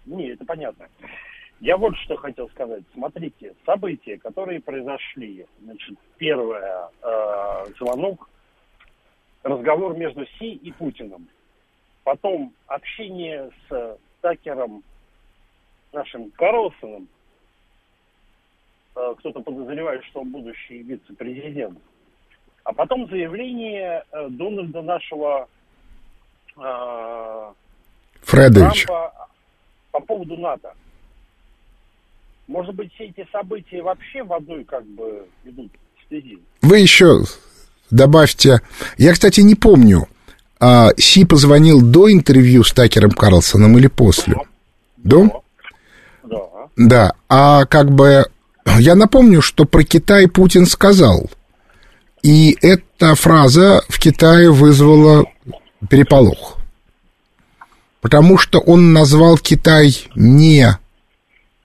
[0.06, 0.86] Не, это понятно.
[1.60, 2.82] Я вот что хотел сказать.
[2.92, 5.46] Смотрите, события, которые произошли.
[5.64, 8.28] Значит, первое, э, звонок
[9.42, 11.28] разговор между Си и Путиным.
[12.04, 14.82] Потом общение с Такером,
[15.92, 17.08] нашим Карлсоном.
[18.94, 21.78] Э, кто-то подозревает, что он будущий вице-президент.
[22.64, 25.48] А потом заявление э, Дональда нашего
[26.56, 27.52] э,
[28.22, 28.84] Фредович.
[28.84, 29.28] Трампа
[29.90, 30.74] по поводу НАТО.
[32.48, 35.70] Может быть, все эти события вообще в одной как бы идут
[36.04, 36.38] стези?
[36.62, 37.20] Вы еще
[37.92, 38.60] добавьте...
[38.98, 40.08] Я, кстати, не помню,
[40.58, 44.36] а Си позвонил до интервью с Такером Карлсоном или после?
[44.96, 45.42] До?
[46.24, 46.38] Да.
[46.76, 47.12] Да.
[47.28, 48.26] А как бы
[48.78, 51.30] я напомню, что про Китай Путин сказал.
[52.22, 55.24] И эта фраза в Китае вызвала
[55.88, 56.58] переполох.
[58.00, 60.76] Потому что он назвал Китай не,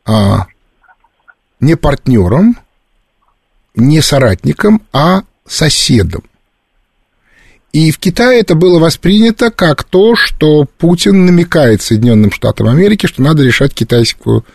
[0.06, 0.48] а,
[1.60, 2.58] не партнером,
[3.76, 6.23] не соратником, а соседом.
[7.73, 13.21] И в Китае это было воспринято как то, что Путин намекает Соединенным Штатам Америки, что
[13.21, 14.45] надо решать китайскую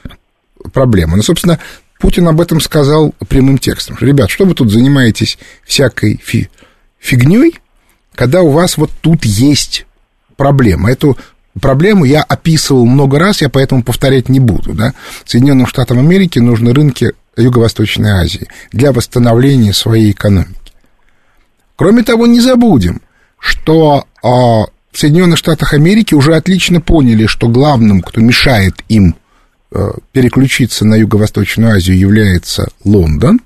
[0.72, 1.16] проблему.
[1.16, 1.58] Ну, собственно,
[2.00, 3.96] Путин об этом сказал прямым текстом.
[4.00, 6.48] Ребят, что вы тут занимаетесь всякой фи
[6.98, 7.58] фигней,
[8.14, 9.86] когда у вас вот тут есть
[10.36, 10.90] проблема.
[10.90, 11.16] Эту
[11.60, 14.72] проблему я описывал много раз, я поэтому повторять не буду.
[14.72, 14.94] Да?
[15.24, 20.61] Соединенным Штатам Америки нужны рынки Юго-Восточной Азии для восстановления своей экономики.
[21.82, 23.02] Кроме того, не забудем,
[23.40, 29.16] что а, в Соединенных Штатах Америки уже отлично поняли, что главным, кто мешает им
[29.72, 33.40] а, переключиться на Юго-Восточную Азию, является Лондон.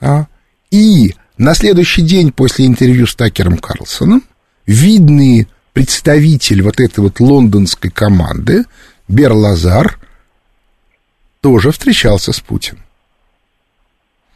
[0.00, 0.26] А,
[0.70, 4.22] и на следующий день после интервью с Такером Карлсоном
[4.64, 8.66] видный представитель вот этой вот лондонской команды
[9.08, 9.98] Бер Лазар
[11.40, 12.84] тоже встречался с Путиным.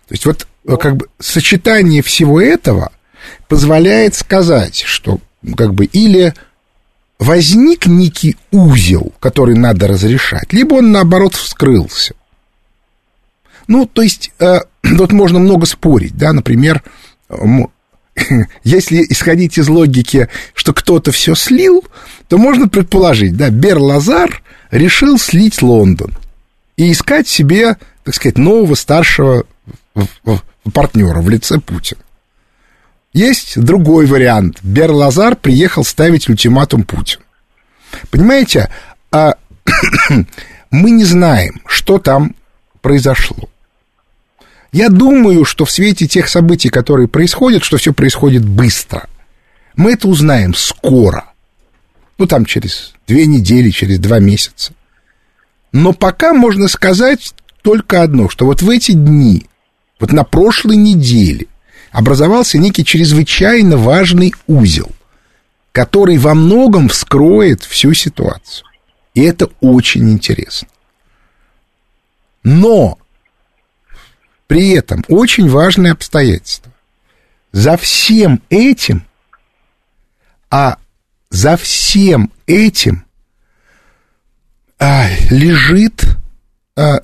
[0.09, 0.49] То есть вот.
[0.67, 2.93] Как бы сочетание всего этого
[3.49, 5.21] позволяет сказать, что
[5.57, 6.35] как бы или
[7.19, 12.15] возник некий узел, который надо разрешать, либо он, наоборот, вскрылся.
[13.67, 16.83] Ну, то есть, э, тут можно много спорить, да, например,
[18.65, 21.85] если исходить из логики, что кто-то все слил,
[22.29, 26.13] то можно предположить, да, Бер Лазар решил слить Лондон
[26.77, 29.45] и искать себе, так сказать, нового старшего
[30.71, 32.01] партнера в лице Путина.
[33.13, 34.59] Есть другой вариант.
[34.63, 37.23] Берлазар приехал ставить ультиматум Путину.
[38.11, 38.71] Понимаете,
[39.11, 39.35] а
[40.71, 42.37] мы не знаем, что там
[42.81, 43.49] произошло.
[44.73, 49.09] Я думаю, что в свете тех событий, которые происходят, что все происходит быстро.
[49.75, 51.25] Мы это узнаем скоро.
[52.19, 54.73] Ну, там через две недели, через два месяца.
[55.73, 59.47] Но пока можно сказать только одно, что вот в эти дни,
[60.01, 61.47] вот на прошлой неделе
[61.93, 64.91] образовался некий чрезвычайно важный узел,
[65.73, 68.67] который во многом вскроет всю ситуацию.
[69.15, 70.69] И это очень интересно.
[72.43, 72.99] Но
[74.47, 76.73] при этом очень важное обстоятельство.
[77.53, 79.05] За всем этим,
[80.51, 80.79] а
[81.29, 83.05] за всем этим
[84.79, 86.20] а, лежит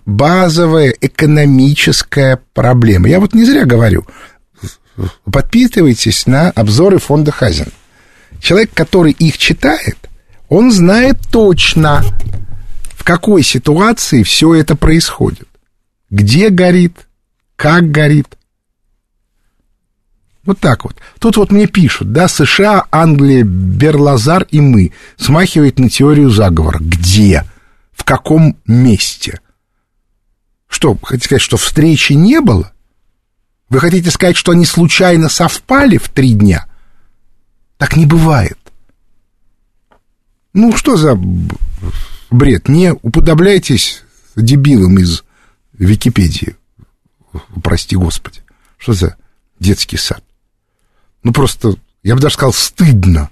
[0.04, 3.08] базовая экономическая проблема.
[3.08, 4.06] Я вот не зря говорю,
[5.30, 7.68] подписывайтесь на обзоры фонда Хазин.
[8.40, 9.96] Человек, который их читает,
[10.48, 12.04] он знает точно,
[12.92, 15.48] в какой ситуации все это происходит.
[16.10, 17.06] Где горит,
[17.56, 18.28] как горит.
[20.44, 20.94] Вот так вот.
[21.18, 24.92] Тут вот мне пишут, да, США, Англия, Берлазар и мы.
[25.16, 26.78] Смахивает на теорию заговора.
[26.80, 27.44] Где?
[27.92, 29.40] В каком месте?
[30.76, 32.70] Что, хотите сказать, что встречи не было?
[33.70, 36.66] Вы хотите сказать, что они случайно совпали в три дня?
[37.78, 38.58] Так не бывает.
[40.52, 41.18] Ну, что за
[42.30, 42.68] бред?
[42.68, 44.02] Не уподобляйтесь
[44.36, 45.24] дебилам из
[45.72, 46.56] Википедии.
[47.62, 48.42] Прости, Господи.
[48.76, 49.16] Что за
[49.58, 50.22] детский сад?
[51.22, 53.30] Ну, просто, я бы даже сказал, стыдно.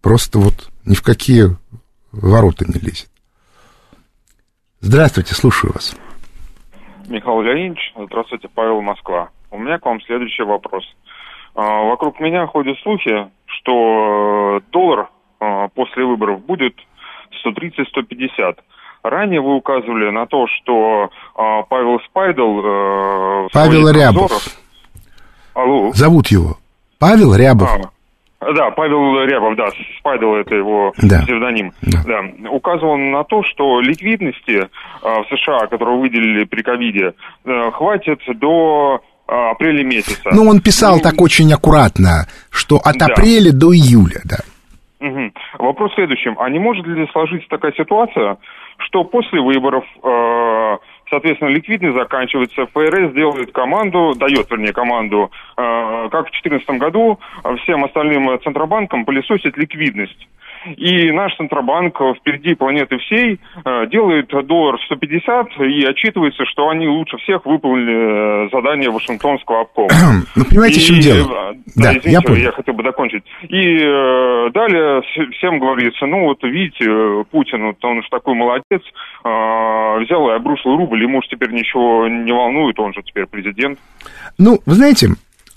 [0.00, 1.54] Просто вот ни в какие
[2.10, 3.11] ворота не лезет.
[4.82, 5.94] Здравствуйте, слушаю вас.
[7.06, 9.30] Михаил Леонидович, здравствуйте, Павел Москва.
[9.52, 10.84] У меня к вам следующий вопрос.
[11.54, 15.08] А, вокруг меня ходят слухи, что доллар
[15.38, 16.74] а, после выборов будет
[17.46, 18.58] 130-150.
[19.04, 22.60] Ранее вы указывали на то, что а, Павел Спайдл...
[22.64, 24.32] Э, Павел Рябов.
[25.54, 25.92] Алло.
[25.92, 26.56] Зовут его.
[26.98, 27.70] Павел Рябов.
[27.70, 27.90] А,
[28.54, 29.68] да, Павел Рябов, да,
[29.98, 31.22] Спайдл это его да.
[31.22, 31.72] псевдоним.
[31.82, 32.02] Да.
[32.04, 32.50] да.
[32.50, 34.68] Указывал на то, что ликвидности э,
[35.02, 37.14] в США, которую выделили при ковиде,
[37.44, 40.30] э, хватит до э, апреля месяца.
[40.32, 43.06] Ну, он писал ну, так очень аккуратно, что от да.
[43.06, 44.38] апреля до июля, да.
[45.00, 45.32] Угу.
[45.58, 46.36] Вопрос в следующем.
[46.38, 48.38] А не может ли сложиться такая ситуация,
[48.78, 50.08] что после выборов э,
[51.12, 57.20] соответственно, ликвидность заканчивается, ФРС делает команду, дает, вернее, команду, э, как в 2014 году,
[57.62, 60.26] всем остальным центробанкам пылесосить ликвидность.
[60.76, 67.16] И наш Центробанк впереди планеты всей э, делает доллар 150 и отчитывается, что они лучше
[67.18, 69.90] всех выполнили э, задание Вашингтонского обкома.
[70.34, 71.52] Ну, понимаете, и, в чем дело?
[71.52, 72.42] Э, да, да извините, я, понял.
[72.42, 73.22] я хотел бы закончить.
[73.48, 75.02] И э, далее
[75.32, 80.76] всем говорится, ну вот видите, Путин, вот он же такой молодец, э, взял и обрушил
[80.76, 83.78] рубль, ему же теперь ничего не волнует, он же теперь президент.
[84.38, 85.08] Ну, вы знаете,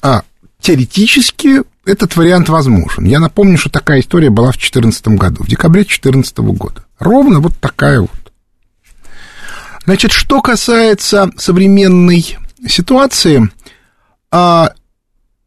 [0.04, 0.22] а,
[0.66, 3.06] теоретически этот вариант возможен.
[3.06, 6.86] Я напомню, что такая история была в 2014 году, в декабре 2014 года.
[6.98, 8.10] Ровно вот такая вот.
[9.86, 13.48] Значит, что касается современной ситуации,
[14.32, 14.72] а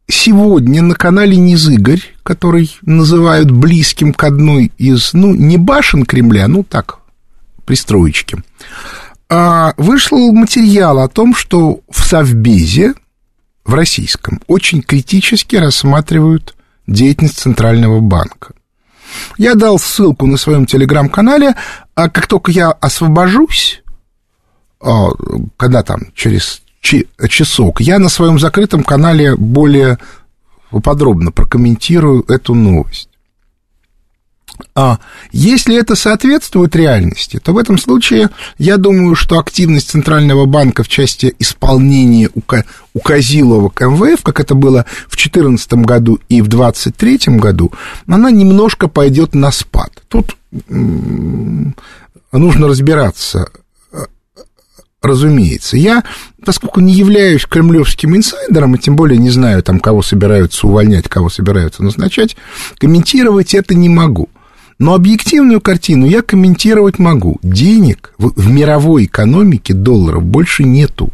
[0.07, 6.63] сегодня на канале Низыгорь, который называют близким к одной из, ну, не башен Кремля, ну,
[6.63, 6.99] так,
[7.65, 8.37] пристроечки,
[9.29, 12.93] а вышел материал о том, что в Совбезе,
[13.69, 16.55] в российском очень критически рассматривают
[16.87, 18.53] деятельность Центрального банка.
[19.37, 21.55] Я дал ссылку на своем телеграм-канале,
[21.93, 23.83] а как только я освобожусь,
[24.81, 25.09] а,
[25.55, 29.99] когда там через часок, я на своем закрытом канале более
[30.83, 33.08] подробно прокомментирую эту новость.
[34.75, 34.99] А
[35.31, 40.87] если это соответствует реальности, то в этом случае я думаю, что активность Центрального банка в
[40.87, 42.29] части исполнения
[42.93, 47.71] указиловок МВФ, как это было в 2014 году и в 2023 году,
[48.07, 49.91] она немножко пойдет на спад.
[50.07, 50.37] Тут
[52.31, 53.49] нужно разбираться,
[55.01, 55.77] разумеется.
[55.77, 56.03] Я,
[56.45, 61.29] поскольку не являюсь кремлевским инсайдером, и тем более не знаю, там, кого собираются увольнять, кого
[61.29, 62.35] собираются назначать,
[62.77, 64.28] комментировать это не могу.
[64.79, 67.37] Но объективную картину я комментировать могу.
[67.43, 71.11] Денег в, в мировой экономике долларов больше нету.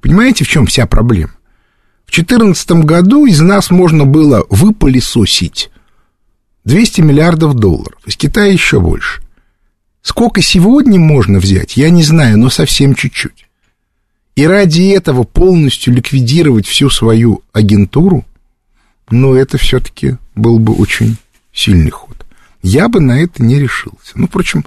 [0.00, 1.32] Понимаете, в чем вся проблема?
[2.06, 5.70] В 2014 году из нас можно было выпылесосить
[6.64, 9.22] 200 миллиардов долларов, из Китая еще больше.
[10.02, 13.46] Сколько сегодня можно взять, я не знаю, но совсем чуть-чуть.
[14.36, 18.24] И ради этого полностью ликвидировать всю свою агентуру,
[19.10, 21.16] ну, это все-таки был бы очень
[21.52, 22.07] сильный ход.
[22.62, 24.18] Я бы на это не решился.
[24.18, 24.64] Ну, впрочем,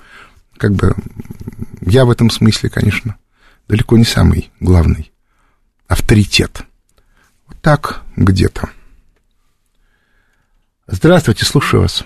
[0.57, 0.93] как бы
[1.81, 3.17] я в этом смысле, конечно,
[3.67, 5.11] далеко не самый главный
[5.87, 6.63] авторитет.
[7.47, 8.69] Вот так где-то.
[10.87, 12.05] Здравствуйте, слушаю вас.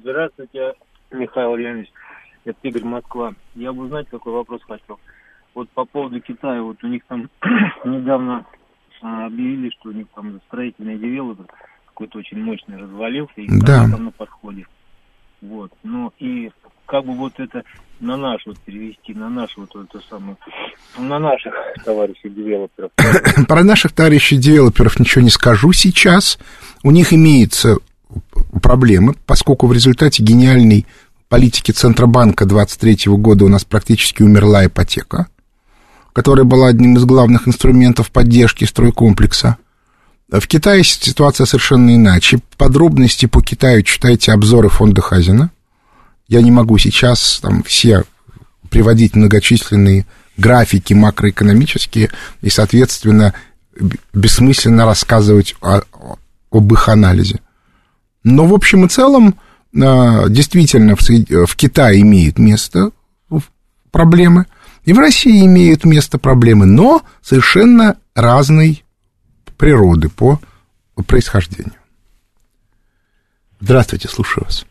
[0.00, 0.74] Здравствуйте,
[1.10, 1.92] Михаил Леонидович.
[2.44, 3.34] Это Игорь Москва.
[3.54, 4.98] Я бы узнать, какой вопрос хотел.
[5.54, 7.28] Вот по поводу Китая, вот у них там
[7.84, 8.46] недавно
[9.02, 11.46] а, объявили, что у них там строительный девелопер
[12.00, 13.82] какой-то очень мощный развалился, и да.
[13.90, 14.66] там на подходе.
[15.42, 15.70] Вот.
[15.82, 16.50] Ну и
[16.86, 17.62] как бы вот это
[18.00, 20.36] на наш вот перевести, на наш вот это самое,
[20.98, 21.52] на наших
[21.84, 22.90] товарищей девелоперов.
[23.48, 26.38] Про наших товарищей девелоперов ничего не скажу сейчас.
[26.82, 27.76] У них имеются
[28.62, 30.86] проблемы, поскольку в результате гениальной
[31.28, 35.28] политики Центробанка 23 года у нас практически умерла ипотека,
[36.14, 39.58] которая была одним из главных инструментов поддержки стройкомплекса.
[40.30, 42.38] В Китае ситуация совершенно иначе.
[42.56, 45.50] Подробности по Китаю читайте обзоры фонда Хазина.
[46.28, 48.04] Я не могу сейчас там все
[48.70, 50.06] приводить многочисленные
[50.36, 52.10] графики макроэкономические
[52.42, 53.34] и, соответственно,
[54.12, 55.80] бессмысленно рассказывать о,
[56.52, 57.40] об их анализе.
[58.22, 59.34] Но в общем и целом
[59.74, 62.90] а, действительно в, Китае имеют место
[63.90, 64.46] проблемы,
[64.84, 68.84] и в России имеют место проблемы, но совершенно разной
[69.60, 70.38] природы по
[71.06, 71.78] происхождению.
[73.60, 74.66] Здравствуйте, слушаю вас.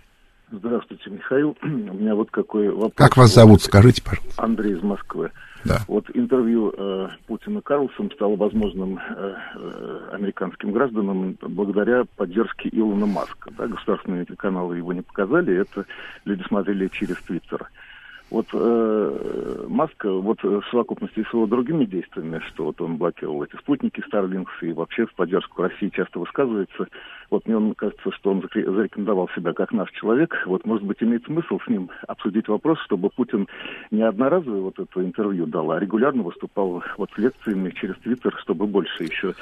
[0.51, 1.55] Здравствуйте, Михаил.
[1.61, 2.93] У меня вот какой вопрос.
[2.95, 4.43] Как вас зовут, скажите, пожалуйста.
[4.43, 5.31] Андрей из Москвы.
[5.63, 5.81] Да.
[5.87, 13.51] Вот интервью э, Путина Карлсом стало возможным э, э, американским гражданам благодаря поддержке Илона Маска.
[13.57, 15.85] Да, государственные каналы его не показали, это
[16.25, 17.69] люди смотрели через Твиттер.
[18.29, 23.55] Вот э, Маск, вот в совокупности с его другими действиями, что вот он блокировал эти
[23.57, 26.87] спутники Starlink и вообще в поддержку России часто высказывается,
[27.31, 30.35] вот мне кажется, что он зарекомендовал себя как наш человек.
[30.45, 33.47] Вот, может быть, имеет смысл с ним обсудить вопрос, чтобы Путин
[33.89, 39.03] не одноразовое вот это интервью дал, а регулярно выступал вот лекциями через Твиттер, чтобы больше
[39.03, 39.33] еще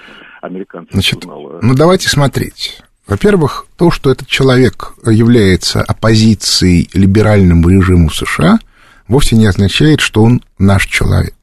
[0.42, 1.60] американцев Значит, узнало.
[1.62, 2.82] Ну, давайте смотреть.
[3.06, 8.60] Во-первых, то, что этот человек является оппозицией либеральному режиму США–
[9.08, 11.36] вовсе не означает, что он наш человек.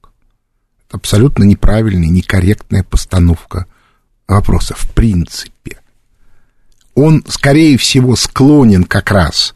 [0.88, 3.66] Это абсолютно неправильная, некорректная постановка
[4.26, 5.78] вопроса в принципе.
[6.94, 9.54] Он, скорее всего, склонен как раз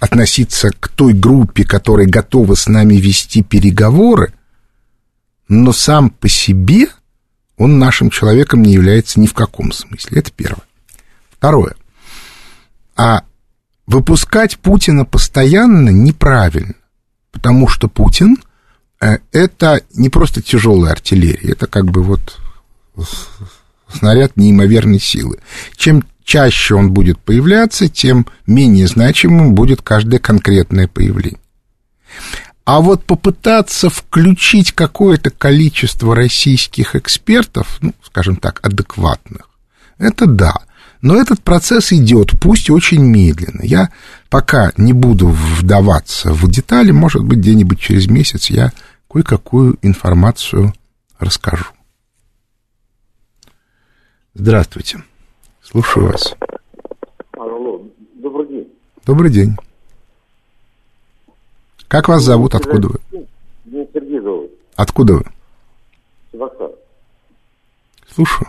[0.00, 4.34] относиться к той группе, которая готова с нами вести переговоры,
[5.48, 6.88] но сам по себе
[7.56, 10.18] он нашим человеком не является ни в каком смысле.
[10.18, 10.64] Это первое.
[11.30, 11.76] Второе.
[12.96, 13.22] А
[13.86, 16.74] выпускать Путина постоянно неправильно
[17.34, 18.38] потому что Путин
[19.00, 22.40] э, это не просто тяжелая артиллерия, это как бы вот
[23.92, 25.40] снаряд неимоверной силы.
[25.76, 31.40] Чем чаще он будет появляться, тем менее значимым будет каждое конкретное появление.
[32.64, 39.50] А вот попытаться включить какое-то количество российских экспертов, ну, скажем так, адекватных,
[39.98, 40.54] это да–
[41.04, 43.60] но этот процесс идет, пусть очень медленно.
[43.62, 43.90] Я
[44.34, 48.72] пока не буду вдаваться в детали, может быть, где-нибудь через месяц я
[49.08, 50.72] кое-какую информацию
[51.20, 51.66] расскажу.
[54.34, 55.04] Здравствуйте.
[55.62, 56.34] Слушаю вас.
[57.38, 57.80] Алло,
[58.14, 58.72] добрый день.
[59.06, 59.56] Добрый день.
[61.86, 62.56] Как вас зовут?
[62.56, 63.26] Откуда вы?
[63.64, 64.50] Меня Сергей зовут.
[64.74, 65.24] Откуда вы?
[66.32, 66.74] Севастополь.
[68.12, 68.48] Слушаю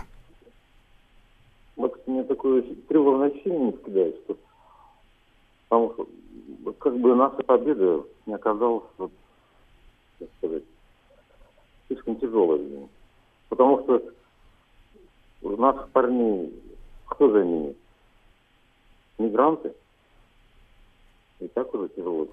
[1.76, 4.36] вот мне такое тревожное ощущение кидает, что
[5.68, 5.90] там
[6.78, 9.10] как бы наша победа не оказалась, вот,
[10.18, 10.62] как сказать,
[11.88, 12.88] слишком тяжелой.
[13.48, 14.02] Потому что
[15.42, 16.52] у наших парней
[17.06, 17.76] кто заменит?
[19.18, 19.72] Мигранты?
[21.40, 22.26] И так уже тяжело.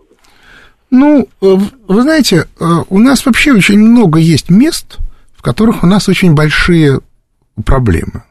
[0.90, 4.98] Ну, э, вы знаете, э, у нас вообще очень много есть мест,
[5.34, 7.00] в которых у нас очень большие
[7.66, 8.24] проблемы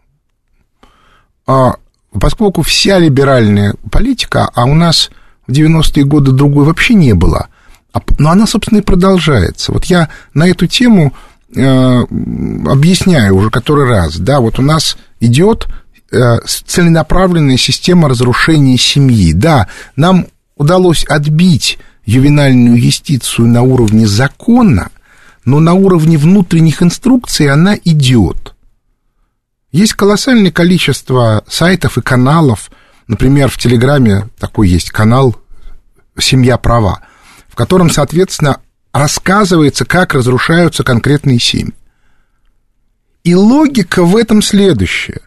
[1.47, 1.77] а,
[2.21, 5.11] поскольку вся либеральная политика, а у нас
[5.47, 7.49] в 90-е годы другой вообще не было,
[7.93, 9.73] а, но она, собственно, и продолжается.
[9.73, 11.13] Вот я на эту тему
[11.55, 15.69] э, объясняю уже который раз, да, вот у нас идет
[16.11, 24.91] э, целенаправленная система разрушения семьи, да, нам удалось отбить ювенальную юстицию на уровне закона,
[25.45, 28.52] но на уровне внутренних инструкций она идет.
[29.73, 32.71] Есть колоссальное количество сайтов и каналов.
[33.07, 35.35] Например, в Телеграме такой есть канал
[36.19, 37.01] «Семья права»,
[37.49, 38.61] в котором, соответственно,
[38.93, 41.75] рассказывается, как разрушаются конкретные семьи.
[43.25, 45.23] И логика в этом следующая.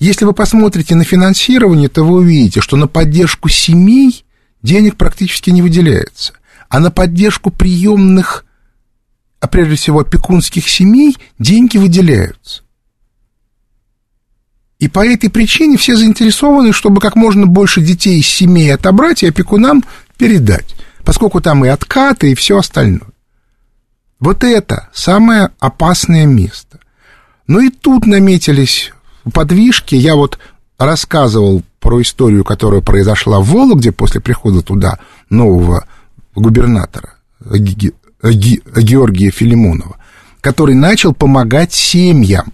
[0.00, 4.24] Если вы посмотрите на финансирование, то вы увидите, что на поддержку семей
[4.62, 6.32] денег практически не выделяется,
[6.68, 8.46] а на поддержку приемных,
[9.38, 12.65] а прежде всего опекунских семей, деньги выделяются.
[14.78, 19.28] И по этой причине все заинтересованы, чтобы как можно больше детей из семей отобрать и
[19.28, 19.82] опекунам
[20.18, 20.74] передать,
[21.04, 23.08] поскольку там и откаты, и все остальное.
[24.20, 26.78] Вот это самое опасное место.
[27.46, 28.92] Но и тут наметились
[29.32, 29.94] подвижки.
[29.94, 30.38] Я вот
[30.78, 34.98] рассказывал про историю, которая произошла в Вологде после прихода туда
[35.30, 35.86] нового
[36.34, 37.14] губернатора
[38.22, 39.96] Георгия Филимонова,
[40.40, 42.52] который начал помогать семьям.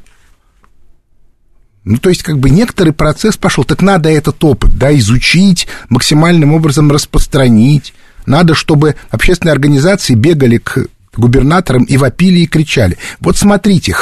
[1.84, 6.54] Ну, то есть, как бы некоторый процесс пошел, так надо этот опыт, да, изучить, максимальным
[6.54, 7.92] образом распространить.
[8.24, 12.98] Надо, чтобы общественные организации бегали к губернаторам и вопили и кричали.
[13.20, 13.96] Вот смотрите,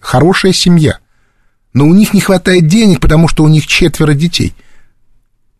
[0.00, 0.98] хорошая семья,
[1.74, 4.54] но у них не хватает денег, потому что у них четверо детей.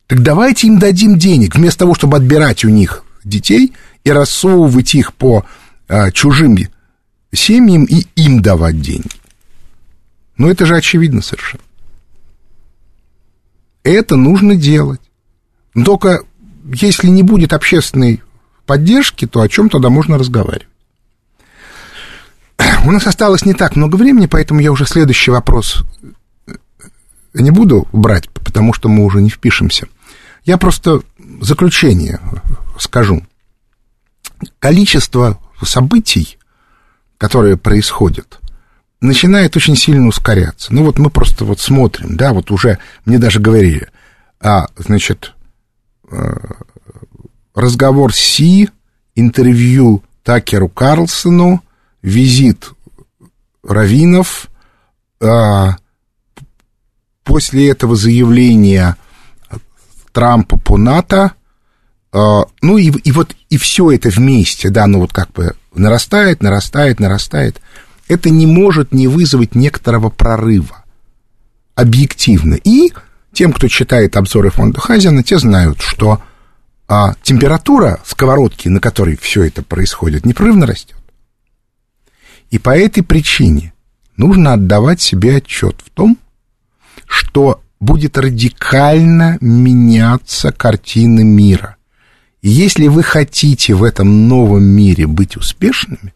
[0.07, 3.75] Так давайте им дадим денег, вместо того, чтобы отбирать у них детей
[4.05, 5.45] и рассовывать их по
[5.89, 6.57] а, чужим
[7.35, 9.11] семьям и им давать деньги.
[10.39, 11.63] Ну, это же очевидно совершенно.
[13.87, 15.01] Это нужно делать.
[15.73, 16.25] Только
[16.65, 18.21] если не будет общественной
[18.67, 20.67] поддержки, то о чем тогда можно разговаривать?
[22.85, 25.85] У нас осталось не так много времени, поэтому я уже следующий вопрос
[27.33, 29.87] не буду брать, потому что мы уже не впишемся.
[30.45, 31.03] Я просто
[31.41, 32.19] заключение
[32.81, 33.25] скажу.
[34.59, 36.39] Количество событий,
[37.19, 38.41] которые происходят,
[39.01, 40.73] начинает очень сильно ускоряться.
[40.73, 43.89] Ну вот мы просто вот смотрим, да, вот уже мне даже говорили,
[44.41, 45.35] а, значит,
[46.11, 46.37] э,
[47.55, 48.71] разговор Си,
[49.15, 51.63] интервью Такеру Карлсону,
[52.03, 52.71] визит
[53.63, 54.49] Равинов,
[55.21, 55.77] а,
[57.25, 58.97] после этого заявления
[60.13, 61.33] Трампа по НАТО,
[62.13, 66.43] а, ну и, и вот и все это вместе, да, ну вот как бы нарастает,
[66.43, 67.61] нарастает, нарастает,
[68.09, 70.85] это не может не вызвать некоторого прорыва
[71.75, 72.55] объективно.
[72.55, 72.93] И
[73.33, 76.23] тем, кто читает обзоры фонда Хазина, те знают, что
[76.89, 80.97] а, температура сковородки, на которой все это происходит, непрерывно растет.
[82.51, 83.75] И по этой причине
[84.17, 86.17] нужно отдавать себе отчет в том,
[87.07, 91.77] что будет радикально меняться картина мира.
[92.41, 96.15] И если вы хотите в этом новом мире быть успешными,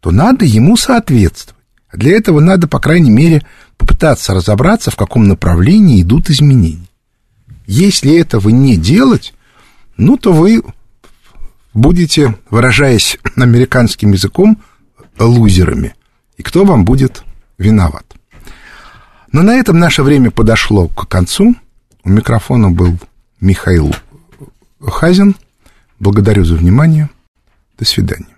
[0.00, 1.58] то надо ему соответствовать.
[1.90, 3.42] А для этого надо, по крайней мере,
[3.76, 6.88] попытаться разобраться, в каком направлении идут изменения.
[7.66, 9.34] Если этого не делать,
[9.96, 10.62] ну, то вы
[11.72, 14.62] будете, выражаясь американским языком,
[15.18, 15.94] лузерами.
[16.36, 17.22] И кто вам будет
[17.56, 18.04] виноват?
[19.32, 21.54] Но на этом наше время подошло к концу.
[22.04, 22.98] У микрофона был
[23.40, 23.94] Михаил
[24.80, 25.36] Хазин.
[25.98, 27.10] Благодарю за внимание.
[27.78, 28.37] До свидания.